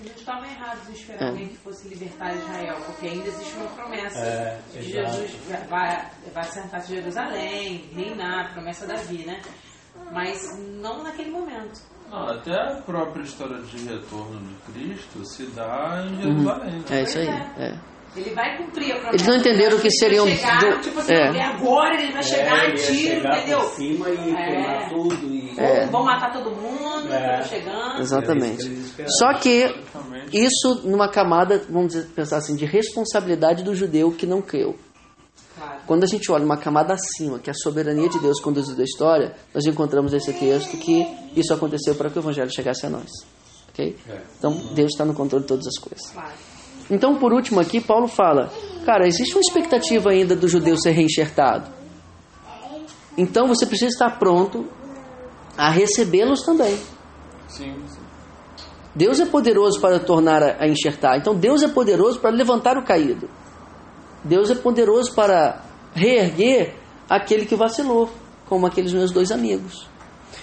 Eles 0.00 0.16
estavam 0.16 0.44
errados 0.44 0.88
em 0.88 0.92
esperar 0.92 1.22
É. 1.22 1.28
alguém 1.28 1.48
que 1.48 1.56
fosse 1.58 1.86
libertar 1.88 2.34
Israel, 2.34 2.76
porque 2.86 3.06
ainda 3.06 3.28
existe 3.28 3.54
uma 3.56 3.66
promessa 3.68 4.18
É, 4.18 4.58
de. 4.72 4.82
Jesus 4.82 5.30
vai, 5.70 6.10
vai 6.34 6.44
sentar 6.44 6.80
em 6.80 6.86
Jerusalém, 6.86 7.88
reinar, 7.94 8.52
promessa 8.52 8.84
da 8.86 8.96
vida, 8.96 9.30
né? 9.32 9.40
Mas 10.10 10.42
não 10.80 11.04
naquele 11.04 11.30
momento. 11.30 11.80
Não, 12.10 12.28
até 12.28 12.52
a 12.52 12.82
própria 12.82 13.22
história 13.22 13.58
de 13.62 13.78
retorno 13.86 14.40
de 14.40 14.72
Cristo 14.72 15.24
se 15.24 15.46
dá 15.46 16.04
em 16.06 16.20
Jerusalém. 16.20 16.72
né? 16.72 16.84
É 16.90 17.02
isso 17.02 17.18
aí. 17.18 17.26
Pois 17.26 17.68
É. 17.70 17.78
Ele 18.14 18.30
vai 18.34 18.58
cumprir 18.58 18.92
a 18.92 18.96
promessa. 18.96 19.14
Eles 19.16 19.26
não 19.26 19.36
entenderam 19.36 19.78
que 19.78 19.86
Ele 19.86 19.96
vai 19.98 19.98
seriam 19.98 20.26
Chegar, 20.28 20.60
do- 20.60 20.80
tipo 20.82 21.00
assim, 21.00 21.12
é. 21.14 21.28
"Não, 21.30 21.34
é 21.36 21.42
agora 21.44 22.02
ele 22.02 22.12
vai 22.12 22.22
chegar 22.22 22.64
É, 22.64 22.66
em 22.66 22.70
ia 22.70 22.74
tiro, 22.76 22.96
chegar 23.14 23.38
entendeu? 23.38 23.60
por 23.60 23.70
cima 23.74 24.08
e 24.10 24.30
É. 24.30 24.46
queimar 24.46 24.88
tudo. 24.90 25.26
E... 25.26 25.54
É. 25.58 25.86
Vão 25.86 26.04
matar 26.04 26.32
todo 26.32 26.50
mundo, 26.50 27.10
É. 27.12 27.42
chegando. 27.44 28.00
Exatamente. 28.00 28.66
Eles 28.66 28.78
esperavam. 28.86 29.12
Só 29.18 29.34
que 29.40 29.62
Praticamente. 29.68 30.38
isso 30.44 30.82
numa 30.84 31.08
camada, 31.08 31.62
vamos 31.70 31.94
dizer, 31.94 32.08
pensar 32.08 32.36
assim, 32.36 32.54
de 32.54 32.66
responsabilidade 32.66 33.62
do 33.62 33.74
judeu 33.74 34.12
que 34.12 34.26
não 34.26 34.42
creu. 34.42 34.76
Claro. 35.56 35.80
Quando 35.86 36.04
a 36.04 36.06
gente 36.06 36.30
olha 36.30 36.44
uma 36.44 36.56
camada 36.58 36.92
acima, 36.94 37.38
que 37.38 37.48
é 37.48 37.52
a 37.52 37.54
soberania 37.54 38.08
de 38.10 38.18
Deus 38.18 38.40
conduzindo 38.40 38.80
a 38.80 38.84
história, 38.84 39.34
nós 39.54 39.64
encontramos 39.66 40.12
nesse 40.12 40.32
texto 40.34 40.76
que 40.76 41.06
isso 41.34 41.52
aconteceu 41.54 41.94
para 41.94 42.10
que 42.10 42.18
o 42.18 42.20
evangelho 42.20 42.50
chegasse 42.52 42.84
a 42.84 42.90
nós. 42.90 43.08
Ok? 43.70 43.96
É. 44.08 44.20
Então 44.38 44.52
Deus 44.74 44.90
está 44.92 45.04
no 45.04 45.14
controle 45.14 45.44
de 45.44 45.48
todas 45.48 45.66
as 45.66 45.78
coisas. 45.78 46.10
Claro. 46.10 46.32
Então, 46.90 47.16
por 47.16 47.32
último 47.32 47.60
aqui, 47.60 47.80
Paulo 47.80 48.08
fala: 48.08 48.50
cara, 48.84 49.06
existe 49.06 49.34
uma 49.34 49.40
expectativa 49.40 50.10
ainda 50.10 50.34
do 50.34 50.48
judeu 50.48 50.76
ser 50.76 50.92
reenxertado. 50.92 51.70
Então 53.16 53.46
você 53.46 53.66
precisa 53.66 53.90
estar 53.90 54.18
pronto 54.18 54.66
a 55.56 55.70
recebê-los 55.70 56.42
também. 56.42 56.78
Sim, 57.46 57.74
sim. 57.86 58.00
Deus 58.94 59.20
é 59.20 59.26
poderoso 59.26 59.80
para 59.80 59.98
tornar 59.98 60.42
a 60.42 60.64
a 60.64 60.68
enxertar. 60.68 61.18
Então 61.18 61.34
Deus 61.34 61.62
é 61.62 61.68
poderoso 61.68 62.20
para 62.20 62.30
levantar 62.30 62.76
o 62.76 62.84
caído. 62.84 63.28
Deus 64.24 64.50
é 64.50 64.54
poderoso 64.54 65.14
para 65.14 65.62
reerguer 65.94 66.74
aquele 67.08 67.44
que 67.44 67.56
vacilou, 67.56 68.08
como 68.48 68.66
aqueles 68.66 68.92
meus 68.92 69.10
dois 69.10 69.30
amigos. 69.30 69.88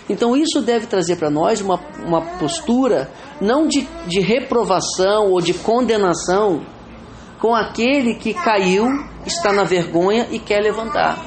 Então 0.09 0.35
isso 0.35 0.61
deve 0.61 0.87
trazer 0.87 1.17
para 1.17 1.29
nós 1.29 1.61
uma, 1.61 1.79
uma 2.03 2.21
postura 2.39 3.11
não 3.39 3.67
de, 3.67 3.87
de 4.07 4.19
reprovação 4.19 5.31
ou 5.31 5.39
de 5.39 5.53
condenação 5.53 6.65
com 7.39 7.55
aquele 7.55 8.15
que 8.15 8.33
caiu, 8.33 8.87
está 9.25 9.53
na 9.53 9.63
vergonha 9.63 10.27
e 10.31 10.39
quer 10.39 10.61
levantar. 10.61 11.17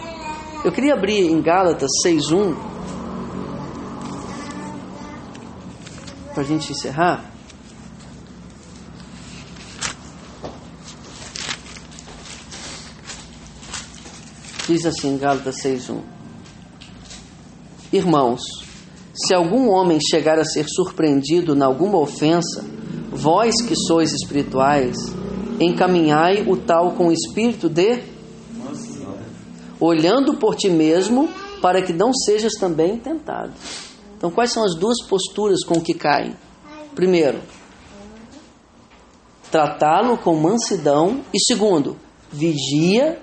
Eu 0.65 0.73
queria 0.73 0.95
abrir 0.95 1.31
em 1.31 1.41
Gálatas 1.41 1.91
6.1 2.05 2.55
para 6.35 6.43
a 6.43 6.47
gente 6.47 6.73
encerrar. 6.73 7.25
Diz 14.67 14.87
assim, 14.87 15.19
Gálatas 15.19 15.57
6.1 15.63 16.03
Irmãos, 17.93 18.41
se 19.27 19.35
algum 19.35 19.69
homem 19.69 19.99
chegar 20.01 20.39
a 20.39 20.45
ser 20.45 20.67
surpreendido 20.69 21.55
em 21.55 21.63
alguma 21.63 21.99
ofensa, 21.99 22.65
vós 23.11 23.55
que 23.63 23.75
sois 23.75 24.13
espirituais, 24.13 24.97
encaminhai 25.61 26.45
o 26.49 26.57
tal 26.57 26.93
com 26.93 27.09
o 27.09 27.13
espírito 27.13 27.69
de 27.69 28.03
olhando 29.79 30.35
por 30.35 30.55
ti 30.55 30.71
mesmo, 30.71 31.29
para 31.61 31.83
que 31.83 31.93
não 31.93 32.13
sejas 32.13 32.53
também 32.53 32.97
tentado. 32.97 33.53
Então, 34.17 34.31
quais 34.31 34.53
são 34.53 34.65
as 34.65 34.77
duas 34.77 35.03
posturas 35.09 35.65
com 35.65 35.81
que 35.81 35.95
caem? 35.95 36.37
Primeiro, 36.95 37.41
tratá-lo 39.51 40.17
com 40.19 40.37
mansidão, 40.37 41.21
e 41.35 41.39
segundo, 41.41 41.97
vigia 42.31 43.21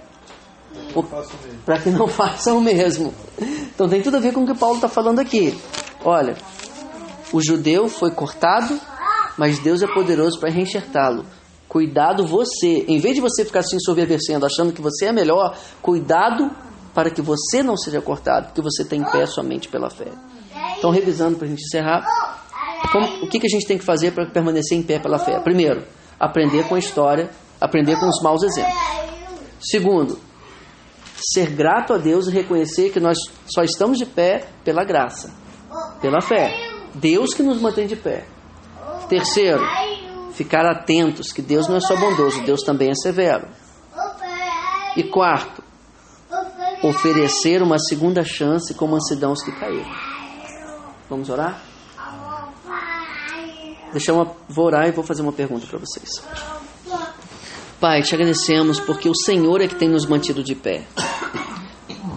para 1.65 1.80
que 1.80 1.89
não 1.89 2.07
façam 2.09 2.57
o 2.57 2.61
mesmo. 2.61 3.13
Então 3.73 3.88
tem 3.88 4.01
tudo 4.01 4.17
a 4.17 4.19
ver 4.19 4.34
com 4.34 4.43
o 4.43 4.47
que 4.47 4.53
Paulo 4.53 4.76
está 4.76 4.88
falando 4.88 5.19
aqui. 5.19 5.57
Olha, 6.03 6.35
o 7.31 7.41
judeu 7.41 7.87
foi 7.89 8.11
cortado, 8.11 8.79
mas 9.37 9.59
Deus 9.59 9.81
é 9.81 9.87
poderoso 9.87 10.39
para 10.39 10.49
reenxertá-lo. 10.49 11.25
Cuidado 11.67 12.25
você, 12.25 12.85
em 12.87 12.99
vez 12.99 13.15
de 13.15 13.21
você 13.21 13.45
ficar 13.45 13.61
se 13.61 13.75
ensoberbecendo, 13.75 14.45
achando 14.45 14.73
que 14.73 14.81
você 14.81 15.05
é 15.05 15.11
melhor, 15.11 15.55
cuidado 15.81 16.49
para 16.93 17.11
que 17.11 17.21
você 17.21 17.61
não 17.61 17.77
seja 17.77 18.01
cortado, 18.01 18.47
porque 18.47 18.61
você 18.61 18.83
tem 18.83 19.01
em 19.01 19.11
pé 19.11 19.25
somente 19.27 19.69
pela 19.69 19.89
fé. 19.89 20.07
Então, 20.77 20.89
revisando 20.89 21.37
para 21.37 21.45
a 21.45 21.49
gente 21.49 21.63
encerrar, 21.63 22.03
como- 22.91 23.23
o 23.25 23.29
que, 23.29 23.39
que 23.39 23.45
a 23.45 23.49
gente 23.49 23.67
tem 23.67 23.77
que 23.77 23.85
fazer 23.85 24.11
para 24.11 24.25
permanecer 24.31 24.77
em 24.77 24.81
pé 24.81 24.97
pela 24.97 25.19
fé? 25.19 25.39
Primeiro, 25.39 25.83
aprender 26.19 26.67
com 26.67 26.75
a 26.75 26.79
história, 26.79 27.29
aprender 27.61 27.99
com 27.99 28.07
os 28.07 28.21
maus 28.23 28.41
exemplos. 28.41 28.73
Segundo, 29.61 30.17
ser 31.33 31.51
grato 31.51 31.93
a 31.93 31.97
Deus 31.97 32.27
e 32.27 32.31
reconhecer 32.31 32.89
que 32.91 32.99
nós 32.99 33.17
só 33.45 33.61
estamos 33.61 33.97
de 33.97 34.05
pé 34.05 34.47
pela 34.63 34.83
graça, 34.83 35.31
pela 36.01 36.21
fé. 36.21 36.53
Deus 36.93 37.33
que 37.33 37.43
nos 37.43 37.61
mantém 37.61 37.87
de 37.87 37.95
pé. 37.95 38.25
Terceiro, 39.07 39.63
ficar 40.33 40.65
atentos 40.65 41.31
que 41.31 41.41
Deus 41.41 41.67
não 41.67 41.77
é 41.77 41.79
só 41.79 41.95
bondoso, 41.95 42.43
Deus 42.43 42.61
também 42.61 42.89
é 42.89 42.95
severo. 42.95 43.47
E 44.95 45.03
quarto, 45.03 45.63
oferecer 46.83 47.61
uma 47.61 47.77
segunda 47.77 48.23
chance 48.23 48.73
com 48.73 48.87
mansidão 48.87 49.31
aos 49.31 49.43
que 49.43 49.51
caíram. 49.51 49.89
Vamos 51.09 51.29
orar? 51.29 51.61
Deixa 53.91 54.11
eu 54.11 54.35
vou 54.47 54.65
orar 54.65 54.87
e 54.87 54.91
vou 54.91 55.03
fazer 55.03 55.21
uma 55.21 55.31
pergunta 55.31 55.65
para 55.65 55.79
vocês. 55.79 56.09
Pai, 57.79 58.01
te 58.01 58.13
agradecemos 58.13 58.79
porque 58.79 59.09
o 59.09 59.15
Senhor 59.15 59.61
é 59.61 59.67
que 59.67 59.75
tem 59.75 59.89
nos 59.89 60.05
mantido 60.05 60.43
de 60.43 60.53
pé. 60.53 60.85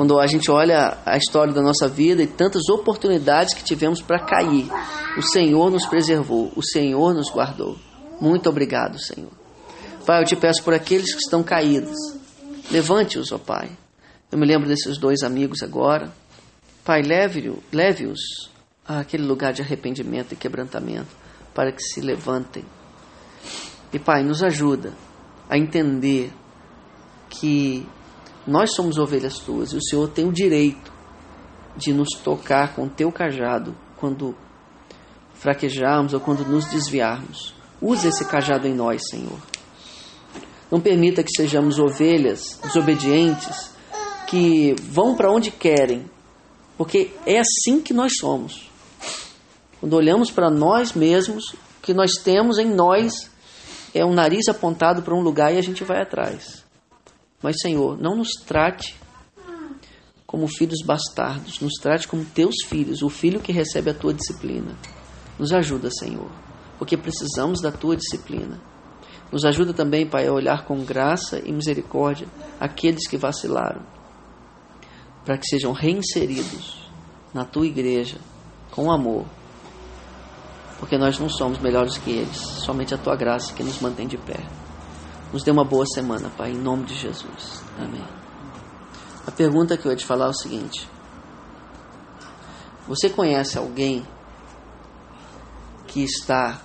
Quando 0.03 0.19
a 0.19 0.27
gente 0.27 0.51
olha 0.51 0.99
a 1.07 1.17
história 1.17 1.55
da 1.55 1.63
nossa 1.63 1.87
vida 1.87 2.25
e 2.25 2.27
tantas 2.27 2.69
oportunidades 2.69 3.55
que 3.55 3.63
tivemos 3.63 4.03
para 4.03 4.19
cair, 4.19 4.69
o 5.17 5.23
Senhor 5.23 5.71
nos 5.71 5.87
preservou, 5.87 6.53
o 6.57 6.61
Senhor 6.61 7.15
nos 7.15 7.31
guardou. 7.31 7.79
Muito 8.21 8.49
obrigado, 8.49 8.99
Senhor. 8.99 9.31
Pai, 10.05 10.21
eu 10.21 10.27
te 10.27 10.35
peço 10.35 10.61
por 10.65 10.75
aqueles 10.75 11.15
que 11.15 11.21
estão 11.21 11.45
caídos. 11.45 11.97
Levante-os, 12.69 13.31
ó 13.31 13.39
Pai. 13.39 13.71
Eu 14.33 14.39
me 14.39 14.45
lembro 14.45 14.67
desses 14.69 14.99
dois 14.99 15.23
amigos 15.23 15.63
agora. 15.63 16.13
Pai, 16.85 17.01
leve-os 17.01 17.63
leve 17.73 18.13
àquele 18.85 19.23
lugar 19.23 19.53
de 19.53 19.63
arrependimento 19.63 20.33
e 20.33 20.37
quebrantamento 20.37 21.15
para 21.55 21.71
que 21.71 21.81
se 21.81 22.01
levantem. 22.01 22.65
E 23.93 24.01
Pai, 24.01 24.25
nos 24.25 24.43
ajuda 24.43 24.95
a 25.49 25.57
entender 25.57 26.33
que 27.31 27.87
nós 28.47 28.75
somos 28.75 28.99
ovelhas 28.99 29.39
tuas 29.39 29.73
e 29.73 29.77
o 29.77 29.83
Senhor 29.83 30.09
tem 30.09 30.27
o 30.29 30.33
direito 30.33 30.93
de 31.77 31.93
nos 31.93 32.11
tocar 32.23 32.75
com 32.75 32.85
o 32.85 32.91
teu 32.91 33.11
cajado 33.13 33.75
quando 33.97 34.35
fraquejarmos 35.35 36.13
ou 36.13 36.21
quando 36.21 36.45
nos 36.45 36.67
desviarmos. 36.67 37.55
Use 37.81 38.07
esse 38.09 38.25
cajado 38.25 38.67
em 38.67 38.75
nós, 38.75 39.03
Senhor. 39.09 39.39
Não 40.71 40.81
permita 40.81 41.23
que 41.23 41.31
sejamos 41.37 41.79
ovelhas 41.79 42.59
desobedientes 42.63 43.73
que 44.27 44.75
vão 44.83 45.15
para 45.15 45.31
onde 45.31 45.51
querem, 45.51 46.09
porque 46.79 47.11
é 47.27 47.39
assim 47.39 47.81
que 47.81 47.93
nós 47.93 48.13
somos. 48.19 48.71
Quando 49.79 49.95
olhamos 49.95 50.31
para 50.31 50.49
nós 50.49 50.93
mesmos, 50.93 51.53
o 51.53 51.83
que 51.83 51.93
nós 51.93 52.13
temos 52.23 52.59
em 52.59 52.73
nós 52.73 53.31
é 53.95 54.05
um 54.05 54.15
nariz 54.15 54.49
apontado 54.49 55.03
para 55.03 55.15
um 55.15 55.21
lugar 55.21 55.53
e 55.53 55.59
a 55.59 55.63
gente 55.63 55.85
vai 55.85 56.01
atrás. 56.01 56.62
Mas, 57.43 57.57
Senhor, 57.61 57.99
não 58.01 58.17
nos 58.17 58.31
trate 58.47 58.95
como 60.27 60.47
filhos 60.47 60.79
bastardos, 60.85 61.61
nos 61.61 61.75
trate 61.75 62.09
como 62.09 62.25
teus 62.25 62.55
filhos, 62.67 63.03
o 63.03 63.09
filho 63.09 63.41
que 63.41 63.53
recebe 63.53 63.91
a 63.91 63.95
tua 63.95 64.15
disciplina. 64.15 64.77
Nos 65.39 65.53
ajuda, 65.53 65.91
Senhor, 65.91 66.31
porque 66.79 66.97
precisamos 66.97 67.61
da 67.61 67.73
tua 67.73 67.97
disciplina. 67.97 68.61
Nos 69.31 69.45
ajuda 69.45 69.73
também, 69.73 70.07
Pai, 70.07 70.27
a 70.27 70.33
olhar 70.33 70.65
com 70.65 70.85
graça 70.85 71.41
e 71.45 71.53
misericórdia 71.53 72.29
aqueles 72.61 73.09
que 73.09 73.17
vacilaram, 73.17 73.83
para 75.25 75.37
que 75.37 75.47
sejam 75.47 75.73
reinseridos 75.73 76.91
na 77.35 77.45
tua 77.45 77.67
igreja 77.67 78.19
com 78.71 78.91
amor 78.91 79.27
porque 80.83 80.99
nós 80.99 81.17
não 81.17 81.29
somos 81.29 81.61
melhores 81.61 81.97
que 81.97 82.11
eles, 82.11 82.37
somente 82.37 82.93
a 82.93 82.99
tua 82.99 83.15
graça 83.15 83.55
que 83.55 83.63
nos 83.63 83.81
mantém 83.81 84.05
de 84.05 84.19
pé. 84.19 84.41
Nos 85.33 85.43
dê 85.43 85.51
uma 85.51 85.65
boa 85.65 85.87
semana, 85.87 86.29
Pai, 86.31 86.51
em 86.51 86.59
nome 86.59 86.85
de 86.85 86.95
Jesus. 86.95 87.65
Amém. 87.79 88.05
A 89.27 89.31
pergunta 89.31 89.79
que 89.79 89.87
eu 89.87 89.91
ia 89.91 89.97
te 89.97 90.05
falar 90.05 90.27
é 90.27 90.29
o 90.29 90.35
seguinte: 90.35 90.87
Você 92.87 93.09
conhece 93.09 93.57
alguém 93.57 94.07
que 95.87 96.03
está 96.03 96.61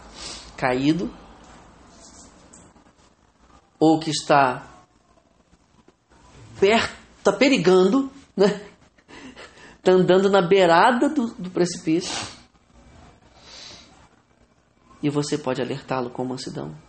caído 0.57 1.13
ou 3.79 3.99
que 3.99 4.09
está 4.09 4.67
perto, 6.59 6.95
está 7.19 7.31
perigando, 7.31 8.11
né? 8.35 8.67
Está 9.77 9.91
andando 9.93 10.29
na 10.29 10.41
beirada 10.41 11.07
do, 11.07 11.27
do 11.35 11.49
precipício 11.49 12.35
e 15.01 15.09
você 15.09 15.37
pode 15.37 15.61
alertá-lo 15.61 16.09
com 16.09 16.25
mansidão. 16.25 16.86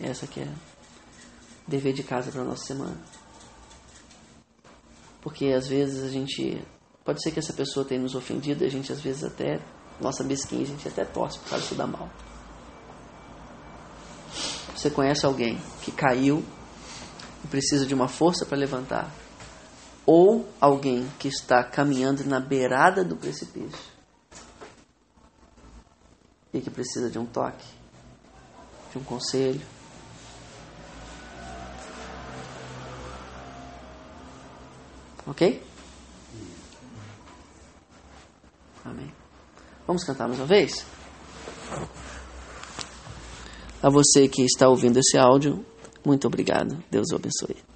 Essa 0.00 0.26
que 0.26 0.40
é 0.40 0.48
dever 1.66 1.92
de 1.92 2.02
casa 2.02 2.30
para 2.30 2.44
nossa 2.44 2.64
semana. 2.64 3.00
Porque 5.20 5.46
às 5.46 5.66
vezes 5.66 6.04
a 6.04 6.08
gente 6.08 6.62
pode 7.04 7.22
ser 7.22 7.30
que 7.30 7.38
essa 7.38 7.52
pessoa 7.52 7.86
tenha 7.86 8.00
nos 8.00 8.14
ofendido, 8.14 8.64
a 8.64 8.68
gente 8.68 8.92
às 8.92 9.00
vezes 9.00 9.24
até 9.24 9.60
nossa 10.00 10.24
mesquinha, 10.24 10.62
a 10.62 10.66
gente 10.66 10.86
até 10.86 11.04
torce 11.04 11.38
por 11.38 11.50
causa 11.50 11.66
de 11.66 11.74
dar 11.74 11.86
mal. 11.86 12.10
Você 14.74 14.90
conhece 14.90 15.24
alguém 15.24 15.58
que 15.80 15.90
caiu 15.90 16.44
e 17.42 17.46
precisa 17.46 17.86
de 17.86 17.94
uma 17.94 18.08
força 18.08 18.44
para 18.44 18.58
levantar? 18.58 19.10
Ou 20.04 20.46
alguém 20.60 21.08
que 21.18 21.28
está 21.28 21.64
caminhando 21.64 22.24
na 22.24 22.38
beirada 22.38 23.02
do 23.02 23.16
precipício 23.16 23.94
e 26.52 26.60
que 26.60 26.70
precisa 26.70 27.10
de 27.10 27.18
um 27.18 27.24
toque, 27.24 27.66
de 28.92 28.98
um 28.98 29.04
conselho. 29.04 29.73
Ok? 35.26 35.62
Amém. 38.84 39.12
Vamos 39.86 40.04
cantar 40.04 40.28
mais 40.28 40.38
uma 40.38 40.46
vez? 40.46 40.86
A 43.82 43.88
você 43.90 44.28
que 44.28 44.42
está 44.42 44.68
ouvindo 44.68 44.98
esse 44.98 45.16
áudio, 45.18 45.64
muito 46.04 46.26
obrigado. 46.26 46.82
Deus 46.90 47.08
o 47.12 47.16
abençoe. 47.16 47.73